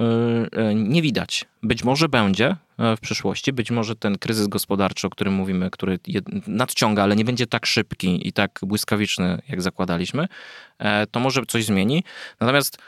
Y, 0.00 0.60
y, 0.70 0.74
nie 0.74 1.02
widać. 1.02 1.44
Być 1.62 1.84
może 1.84 2.08
będzie 2.08 2.50
y, 2.50 2.56
w 2.78 3.00
przyszłości, 3.00 3.52
być 3.52 3.70
może 3.70 3.96
ten 3.96 4.18
kryzys 4.18 4.46
gospodarczy, 4.46 5.06
o 5.06 5.10
którym 5.10 5.34
mówimy, 5.34 5.70
który 5.70 5.98
nadciąga, 6.46 7.02
ale 7.02 7.16
nie 7.16 7.24
będzie 7.24 7.46
tak 7.46 7.66
szybki 7.66 8.28
i 8.28 8.32
tak 8.32 8.60
błyskawiczny, 8.62 9.42
jak 9.48 9.62
zakładaliśmy, 9.62 10.28
e, 10.78 11.06
to 11.06 11.20
może 11.20 11.42
coś 11.48 11.64
zmieni. 11.64 12.04
Natomiast 12.40 12.78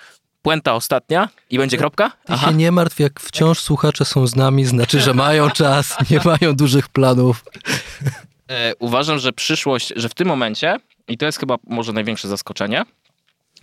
puenta 0.43 0.75
ostatnia 0.75 1.29
i 1.51 1.59
będzie 1.59 1.77
kropka? 1.77 2.13
Ty 2.25 2.39
się 2.39 2.53
nie 2.53 2.73
martw, 2.73 3.01
jak 3.01 3.21
wciąż 3.21 3.61
słuchacze 3.61 4.05
są 4.05 4.27
z 4.27 4.37
nami, 4.37 4.65
znaczy, 4.65 5.01
że 5.01 5.15
mają 5.15 5.51
czas, 5.51 5.97
nie 6.11 6.21
mają 6.25 6.57
dużych 6.57 6.89
planów. 6.89 7.45
E, 8.49 8.75
uważam, 8.79 9.19
że 9.19 9.33
przyszłość, 9.33 9.93
że 9.97 10.09
w 10.09 10.15
tym 10.15 10.29
momencie, 10.29 10.77
i 11.09 11.19
to 11.19 11.27
jest 11.27 11.39
chyba 11.39 11.57
może 11.67 11.93
największe 11.93 12.29
zaskoczenie, 12.29 12.85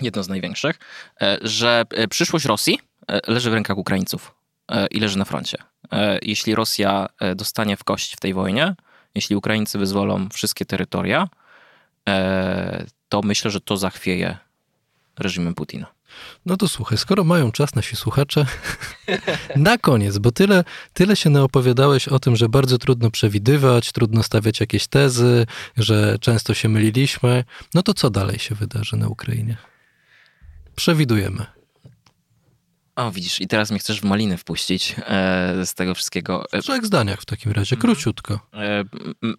jedno 0.02 0.24
z 0.24 0.30
największych, 0.30 0.80
e, 1.22 1.38
że 1.42 1.86
przyszłość 2.10 2.46
Rosji 2.46 2.80
E, 3.12 3.20
leży 3.28 3.50
w 3.50 3.54
rękach 3.54 3.78
Ukraińców 3.78 4.36
e, 4.72 4.88
i 4.88 5.00
leży 5.00 5.18
na 5.18 5.26
froncie. 5.26 5.58
E, 5.92 6.20
jeśli 6.22 6.56
Rosja 6.56 7.10
dostanie 7.36 7.78
w 7.78 7.84
kość 7.84 8.16
w 8.16 8.20
tej 8.20 8.34
wojnie, 8.34 8.76
jeśli 9.16 9.36
Ukraińcy 9.36 9.78
wyzwolą 9.78 10.30
wszystkie 10.30 10.66
terytoria, 10.66 11.28
to 13.10 13.22
myślę, 13.22 13.52
że 13.52 13.62
to 13.62 13.78
zachwieje 13.78 14.38
reżimem 15.20 15.54
Putina. 15.54 15.88
No 16.46 16.58
to 16.58 16.68
słuchaj, 16.68 16.98
skoro 16.98 17.24
mają 17.24 17.52
czas 17.52 17.76
nasi 17.76 17.96
słuchacze, 17.96 18.46
na 19.56 19.78
koniec, 19.78 20.18
bo 20.18 20.32
tyle, 20.32 20.64
tyle 20.94 21.16
się 21.16 21.30
naopowiadałeś 21.30 22.08
o 22.08 22.20
tym, 22.20 22.36
że 22.36 22.50
bardzo 22.50 22.78
trudno 22.78 23.12
przewidywać, 23.12 23.92
trudno 23.92 24.24
stawiać 24.24 24.60
jakieś 24.60 24.88
tezy, 24.88 25.46
że 25.78 26.20
często 26.20 26.54
się 26.54 26.70
myliliśmy. 26.70 27.44
No 27.74 27.84
to 27.84 27.94
co 27.94 28.10
dalej 28.10 28.40
się 28.40 28.56
wydarzy 28.56 28.96
na 28.96 29.08
Ukrainie? 29.08 29.58
Przewidujemy. 30.76 31.61
O, 33.02 33.12
widzisz, 33.12 33.42
i 33.42 33.48
teraz 33.48 33.72
mnie 33.72 33.80
chcesz 33.80 34.02
w 34.02 34.04
malinę 34.04 34.38
wpuścić 34.38 34.96
e, 34.98 35.66
z 35.66 35.74
tego 35.74 35.96
wszystkiego. 35.96 36.46
W 36.54 36.64
trzech 36.64 36.86
zdaniach 36.86 37.22
w 37.22 37.26
takim 37.26 37.52
razie, 37.52 37.78
króciutko. 37.78 38.40
E, 38.54 38.84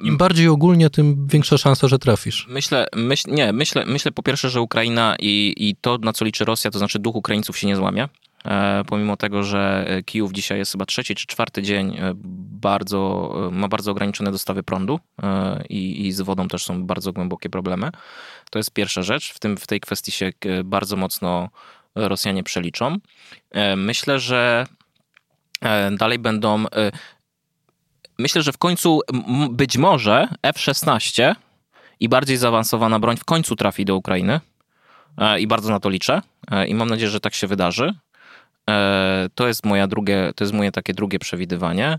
Im 0.00 0.16
bardziej 0.16 0.48
ogólnie, 0.48 0.90
tym 0.90 1.26
większa 1.26 1.58
szansa, 1.58 1.88
że 1.88 1.98
trafisz. 1.98 2.46
Myślę, 2.48 2.86
myśl, 2.96 3.30
nie, 3.30 3.52
myślę, 3.52 3.84
myślę 3.86 4.12
po 4.12 4.22
pierwsze, 4.22 4.50
że 4.50 4.60
Ukraina 4.60 5.16
i, 5.18 5.54
i 5.56 5.76
to, 5.80 5.98
na 5.98 6.12
co 6.12 6.24
liczy 6.24 6.44
Rosja, 6.44 6.70
to 6.70 6.78
znaczy 6.78 6.98
duch 6.98 7.16
Ukraińców 7.16 7.58
się 7.58 7.66
nie 7.66 7.76
złamie. 7.76 8.08
E, 8.44 8.84
pomimo 8.86 9.16
tego, 9.16 9.42
że 9.42 9.86
Kijów 10.04 10.32
dzisiaj 10.32 10.58
jest 10.58 10.72
chyba 10.72 10.86
trzeci 10.86 11.14
czy 11.14 11.26
czwarty 11.26 11.62
dzień, 11.62 11.96
e, 11.96 12.12
bardzo, 12.60 13.32
e, 13.48 13.50
ma 13.50 13.68
bardzo 13.68 13.90
ograniczone 13.90 14.32
dostawy 14.32 14.62
prądu 14.62 15.00
e, 15.22 15.62
i, 15.68 16.06
i 16.06 16.12
z 16.12 16.20
wodą 16.20 16.48
też 16.48 16.64
są 16.64 16.84
bardzo 16.84 17.12
głębokie 17.12 17.50
problemy. 17.50 17.90
To 18.50 18.58
jest 18.58 18.70
pierwsza 18.70 19.02
rzecz. 19.02 19.32
W, 19.34 19.38
tym, 19.38 19.56
w 19.56 19.66
tej 19.66 19.80
kwestii 19.80 20.12
się 20.12 20.32
bardzo 20.64 20.96
mocno 20.96 21.48
Rosjanie 21.94 22.42
przeliczą. 22.42 22.98
E, 23.50 23.76
myślę, 23.76 24.18
że 24.18 24.66
e, 25.60 25.90
dalej 25.90 26.18
będą. 26.18 26.66
E, 26.66 26.92
myślę, 28.18 28.42
że 28.42 28.52
w 28.52 28.58
końcu 28.58 29.00
być 29.50 29.76
może 29.76 30.28
F-16 30.42 31.34
i 32.00 32.08
bardziej 32.08 32.36
zaawansowana 32.36 32.98
broń 32.98 33.16
w 33.16 33.24
końcu 33.24 33.56
trafi 33.56 33.84
do 33.84 33.96
Ukrainy. 33.96 34.40
I 35.38 35.46
bardzo 35.46 35.70
na 35.70 35.80
to 35.80 35.88
liczę. 35.88 36.22
I 36.68 36.74
mam 36.74 36.90
nadzieję, 36.90 37.10
że 37.10 37.20
tak 37.20 37.34
się 37.34 37.46
wydarzy. 37.46 37.94
To 39.34 39.48
jest, 39.48 39.66
moja 39.66 39.86
drugie, 39.86 40.32
to 40.36 40.44
jest 40.44 40.54
moje 40.54 40.72
takie 40.72 40.94
drugie 40.94 41.18
przewidywanie. 41.18 41.98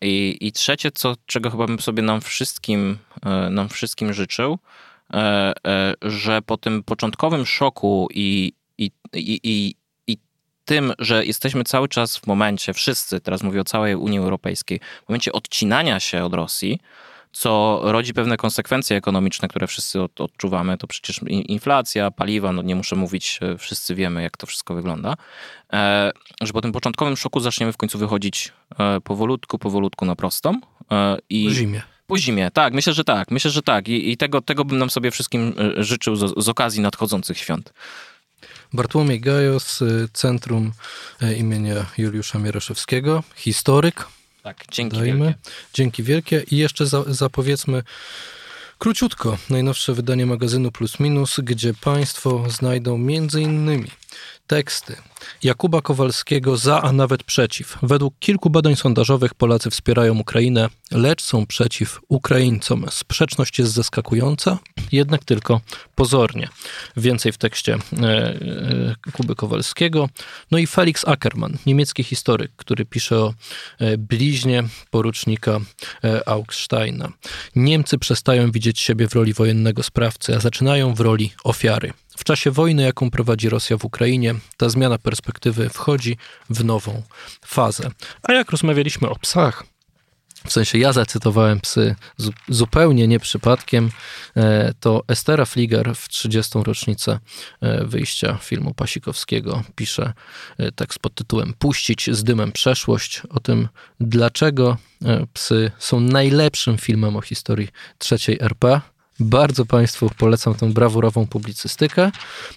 I, 0.00 0.38
I 0.40 0.52
trzecie, 0.52 0.90
co, 0.90 1.14
czego 1.26 1.50
chyba 1.50 1.66
bym 1.66 1.80
sobie 1.80 2.02
nam 2.02 2.20
wszystkim, 2.20 2.98
nam 3.50 3.68
wszystkim 3.68 4.12
życzył, 4.12 4.58
że 6.02 6.42
po 6.42 6.56
tym 6.56 6.82
początkowym 6.82 7.46
szoku 7.46 8.08
i, 8.14 8.52
i, 8.78 8.90
i, 9.12 9.40
i, 9.42 9.74
i 10.06 10.18
tym, 10.64 10.92
że 10.98 11.24
jesteśmy 11.24 11.64
cały 11.64 11.88
czas 11.88 12.16
w 12.16 12.26
momencie, 12.26 12.74
wszyscy, 12.74 13.20
teraz 13.20 13.42
mówię 13.42 13.60
o 13.60 13.64
całej 13.64 13.94
Unii 13.94 14.18
Europejskiej, 14.18 14.80
w 15.04 15.08
momencie 15.08 15.32
odcinania 15.32 16.00
się 16.00 16.24
od 16.24 16.34
Rosji, 16.34 16.78
co 17.34 17.80
rodzi 17.84 18.14
pewne 18.14 18.36
konsekwencje 18.36 18.96
ekonomiczne, 18.96 19.48
które 19.48 19.66
wszyscy 19.66 20.02
od, 20.02 20.20
odczuwamy. 20.20 20.78
To 20.78 20.86
przecież 20.86 21.20
inflacja, 21.28 22.10
paliwa, 22.10 22.52
no 22.52 22.62
nie 22.62 22.74
muszę 22.74 22.96
mówić, 22.96 23.38
e, 23.42 23.58
wszyscy 23.58 23.94
wiemy, 23.94 24.22
jak 24.22 24.36
to 24.36 24.46
wszystko 24.46 24.74
wygląda. 24.74 25.14
E, 25.72 26.12
że 26.42 26.52
po 26.52 26.60
tym 26.60 26.72
początkowym 26.72 27.16
szoku 27.16 27.40
zaczniemy 27.40 27.72
w 27.72 27.76
końcu 27.76 27.98
wychodzić 27.98 28.52
e, 28.78 29.00
powolutku, 29.00 29.58
powolutku 29.58 30.04
na 30.04 30.16
prostą. 30.16 30.60
E, 30.92 31.18
i... 31.30 31.44
Po 31.44 31.54
zimie. 31.54 31.82
Po 32.06 32.18
zimie, 32.18 32.50
tak, 32.50 32.72
myślę, 32.74 32.92
że 32.92 33.04
tak, 33.04 33.30
myślę, 33.30 33.50
że 33.50 33.62
tak. 33.62 33.88
I, 33.88 34.10
i 34.10 34.16
tego, 34.16 34.40
tego 34.40 34.64
bym 34.64 34.78
nam 34.78 34.90
sobie 34.90 35.10
wszystkim 35.10 35.54
e, 35.78 35.84
życzył 35.84 36.16
z, 36.16 36.44
z 36.44 36.48
okazji 36.48 36.82
nadchodzących 36.82 37.38
świąt. 37.38 37.72
Bartłomiej 38.72 39.20
Gajos, 39.20 39.80
Centrum 40.12 40.72
imienia 41.36 41.86
Juliusza 41.98 42.38
Mieroszewskiego, 42.38 43.22
historyk, 43.36 44.06
tak, 44.42 44.64
dzięki 44.70 44.96
Dajmy. 44.96 45.24
wielkie. 45.24 45.40
Dzięki 45.74 46.02
wielkie 46.02 46.44
i 46.50 46.56
jeszcze 46.56 46.86
za, 46.86 47.04
zapowiedzmy 47.06 47.82
króciutko 48.78 49.38
najnowsze 49.50 49.94
wydanie 49.94 50.26
magazynu 50.26 50.70
Plus 50.70 51.00
Minus, 51.00 51.40
gdzie 51.42 51.74
Państwo 51.74 52.50
znajdą 52.50 52.98
między 52.98 53.40
innymi 53.42 53.90
teksty 54.46 54.96
Jakuba 55.42 55.80
Kowalskiego 55.82 56.56
za, 56.56 56.82
a 56.82 56.92
nawet 56.92 57.24
przeciw. 57.24 57.78
Według 57.82 58.14
kilku 58.18 58.50
badań 58.50 58.76
sondażowych 58.76 59.34
Polacy 59.34 59.70
wspierają 59.70 60.18
Ukrainę, 60.18 60.68
lecz 60.90 61.22
są 61.22 61.46
przeciw 61.46 62.00
Ukraińcom. 62.08 62.86
Sprzeczność 62.90 63.58
jest 63.58 63.72
zaskakująca, 63.72 64.58
jednak 64.92 65.24
tylko 65.24 65.60
pozornie. 65.94 66.48
Więcej 66.96 67.32
w 67.32 67.38
tekście 67.38 67.74
e, 67.74 68.06
e, 68.06 69.10
Kuby 69.12 69.34
Kowalskiego. 69.34 70.08
No 70.50 70.58
i 70.58 70.66
Felix 70.66 71.08
Ackermann, 71.08 71.56
niemiecki 71.66 72.04
historyk, 72.04 72.52
który 72.56 72.84
pisze 72.84 73.16
o 73.16 73.34
e, 73.78 73.98
bliźnie 73.98 74.64
porucznika 74.90 75.60
Augsteina. 76.26 77.12
Niemcy 77.56 77.98
przestają 77.98 78.50
widzieć 78.50 78.80
siebie 78.80 79.08
w 79.08 79.14
roli 79.14 79.32
wojennego 79.32 79.82
sprawcy, 79.82 80.36
a 80.36 80.40
zaczynają 80.40 80.94
w 80.94 81.00
roli 81.00 81.32
ofiary. 81.44 81.92
W 82.16 82.24
czasie 82.24 82.50
wojny, 82.50 82.82
jaką 82.82 83.10
prowadzi 83.10 83.48
Rosja 83.48 83.76
w 83.76 83.84
Ukrainie, 83.84 84.34
ta 84.56 84.68
zmiana 84.68 84.98
perspektywy 84.98 85.68
wchodzi 85.68 86.16
w 86.50 86.64
nową 86.64 87.02
fazę. 87.46 87.90
A 88.22 88.32
jak 88.32 88.50
rozmawialiśmy 88.50 89.08
o 89.08 89.16
psach, 89.16 89.64
w 90.46 90.52
sensie 90.52 90.78
ja 90.78 90.92
zacytowałem 90.92 91.60
psy 91.60 91.94
zupełnie 92.48 93.08
nie 93.08 93.20
przypadkiem, 93.20 93.90
e, 94.36 94.74
to 94.80 95.04
Estera 95.08 95.44
Fliger 95.44 95.94
w 95.94 96.08
30. 96.08 96.58
rocznicę 96.64 97.18
e, 97.60 97.84
wyjścia 97.84 98.38
filmu 98.42 98.74
Pasikowskiego 98.74 99.62
pisze 99.74 100.12
e, 100.58 100.72
tekst 100.72 100.98
pod 100.98 101.14
tytułem 101.14 101.54
Puścić 101.58 102.10
z 102.12 102.24
dymem 102.24 102.52
przeszłość, 102.52 103.22
o 103.30 103.40
tym 103.40 103.68
dlaczego 104.00 104.76
psy 105.32 105.70
są 105.78 106.00
najlepszym 106.00 106.78
filmem 106.78 107.16
o 107.16 107.20
historii 107.20 107.68
trzeciej 107.98 108.38
RP 108.40 108.80
bardzo 109.20 109.66
Państwu 109.66 110.10
polecam 110.18 110.54
tę 110.54 110.72
brawurową 110.72 111.26
publicystykę. 111.26 112.10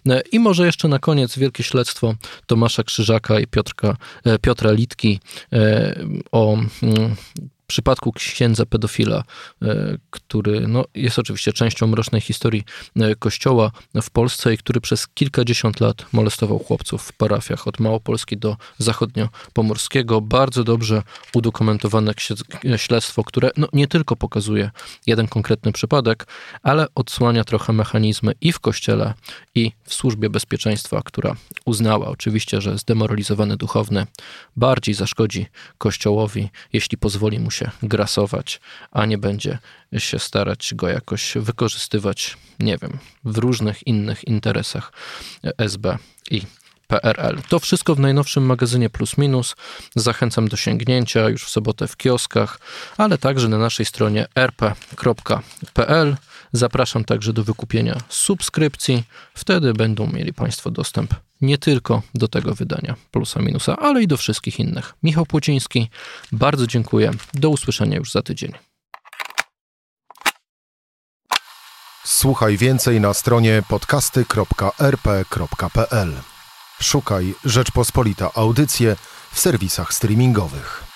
E, 0.10 0.22
I 0.32 0.40
może 0.40 0.66
jeszcze 0.66 0.88
na 0.88 1.00
koniec 1.00 1.38
wielkie 1.38 1.64
śledztwo 1.64 2.16
Tomasza 2.46 2.84
Krzyżaka 2.84 3.40
i 3.40 3.48
Piotrka, 3.48 3.98
e, 4.26 4.40
Piotra 4.40 4.72
Litki 4.72 5.20
e, 5.54 5.96
o 6.32 6.58
mm, 7.68 7.78
przypadku 7.78 8.12
księdza 8.12 8.66
pedofila, 8.66 9.24
e, 9.62 9.98
który 10.10 10.68
no, 10.68 10.86
jest 10.96 11.20
oczywiście 11.20 11.54
częścią 11.54 11.88
mrocznej 11.88 12.22
historii 12.22 12.64
e, 12.96 13.16
Kościoła 13.16 13.72
w 14.02 14.10
Polsce 14.10 14.54
i 14.54 14.58
który 14.58 14.82
przez 14.82 15.08
kilkadziesiąt 15.08 15.80
lat 15.80 16.06
molestował 16.14 16.60
chłopców 16.60 17.02
w 17.04 17.14
parafiach 17.14 17.68
od 17.68 17.80
Małopolski 17.80 18.38
do 18.38 18.58
zachodniopomorskiego. 18.78 20.22
Bardzo 20.22 20.64
dobrze 20.64 21.04
udokumentowane 21.34 22.14
śledztwo, 22.78 23.24
które 23.24 23.52
no, 23.58 23.68
nie 23.74 23.88
tylko 23.88 24.16
pokazuje 24.16 24.72
jeden 25.08 25.28
konkretny 25.28 25.72
przypadek, 25.72 26.28
ale 26.64 26.88
odsłania 26.96 27.44
trochę 27.44 27.74
mechanizmy 27.74 28.34
i 28.42 28.52
w 28.52 28.60
Kościele, 28.60 29.14
i 29.56 29.72
w 29.84 29.94
Służbie 29.94 30.30
Bezpieczeństwa, 30.30 31.02
która 31.06 31.36
uznała 31.66 32.08
oczywiście, 32.08 32.62
że 32.62 32.78
zdemoralizowany 32.78 33.58
duchowny 33.58 34.06
bardziej 34.56 34.96
zaszkodzi 34.96 35.46
Kościołowi, 35.78 36.50
jeśli 36.74 36.98
pozwoli 36.98 37.40
mu 37.40 37.52
się 37.58 37.72
grasować, 37.84 38.60
a 38.92 39.06
nie 39.06 39.18
będzie 39.18 39.58
się 39.98 40.20
starać 40.20 40.74
go 40.76 40.90
jakoś 40.90 41.34
wykorzystywać, 41.36 42.38
nie 42.60 42.78
wiem, 42.78 42.98
w 43.24 43.38
różnych 43.38 43.88
innych 43.88 44.28
interesach 44.28 44.92
SB 45.58 45.98
i 46.32 46.42
PRL. 46.88 47.38
To 47.50 47.60
wszystko 47.60 47.96
w 47.96 48.00
najnowszym 48.00 48.46
magazynie 48.46 48.90
Plus 48.90 49.18
Minus. 49.18 49.56
Zachęcam 49.96 50.48
do 50.48 50.58
sięgnięcia 50.58 51.30
już 51.30 51.44
w 51.46 51.50
sobotę 51.50 51.88
w 51.88 51.98
kioskach, 51.98 52.60
ale 52.98 53.18
także 53.18 53.48
na 53.50 53.58
naszej 53.58 53.86
stronie 53.86 54.28
rp.pl. 54.36 56.16
Zapraszam 56.52 57.04
także 57.04 57.34
do 57.34 57.44
wykupienia 57.44 57.98
subskrypcji. 58.10 59.04
Wtedy 59.34 59.74
będą 59.74 60.08
mieli 60.08 60.34
Państwo 60.34 60.72
dostęp 60.72 61.14
nie 61.42 61.58
tylko 61.58 62.02
do 62.16 62.28
tego 62.28 62.56
wydania 62.56 62.96
plusa 63.12 63.40
minusa, 63.40 63.78
ale 63.78 64.04
i 64.04 64.08
do 64.08 64.18
wszystkich 64.18 64.60
innych. 64.60 64.94
Michał 65.04 65.26
Płociński, 65.26 65.90
bardzo 66.32 66.68
dziękuję. 66.68 67.12
Do 67.34 67.50
usłyszenia 67.50 67.98
już 67.98 68.12
za 68.12 68.22
tydzień. 68.22 68.52
Słuchaj 72.06 72.58
więcej 72.58 73.02
na 73.02 73.14
stronie 73.14 73.64
podcasty.rp.pl. 73.70 76.14
Szukaj 76.82 77.34
Rzeczpospolita 77.46 78.34
Audycje 78.34 78.96
w 79.32 79.40
serwisach 79.40 79.94
streamingowych. 79.94 80.87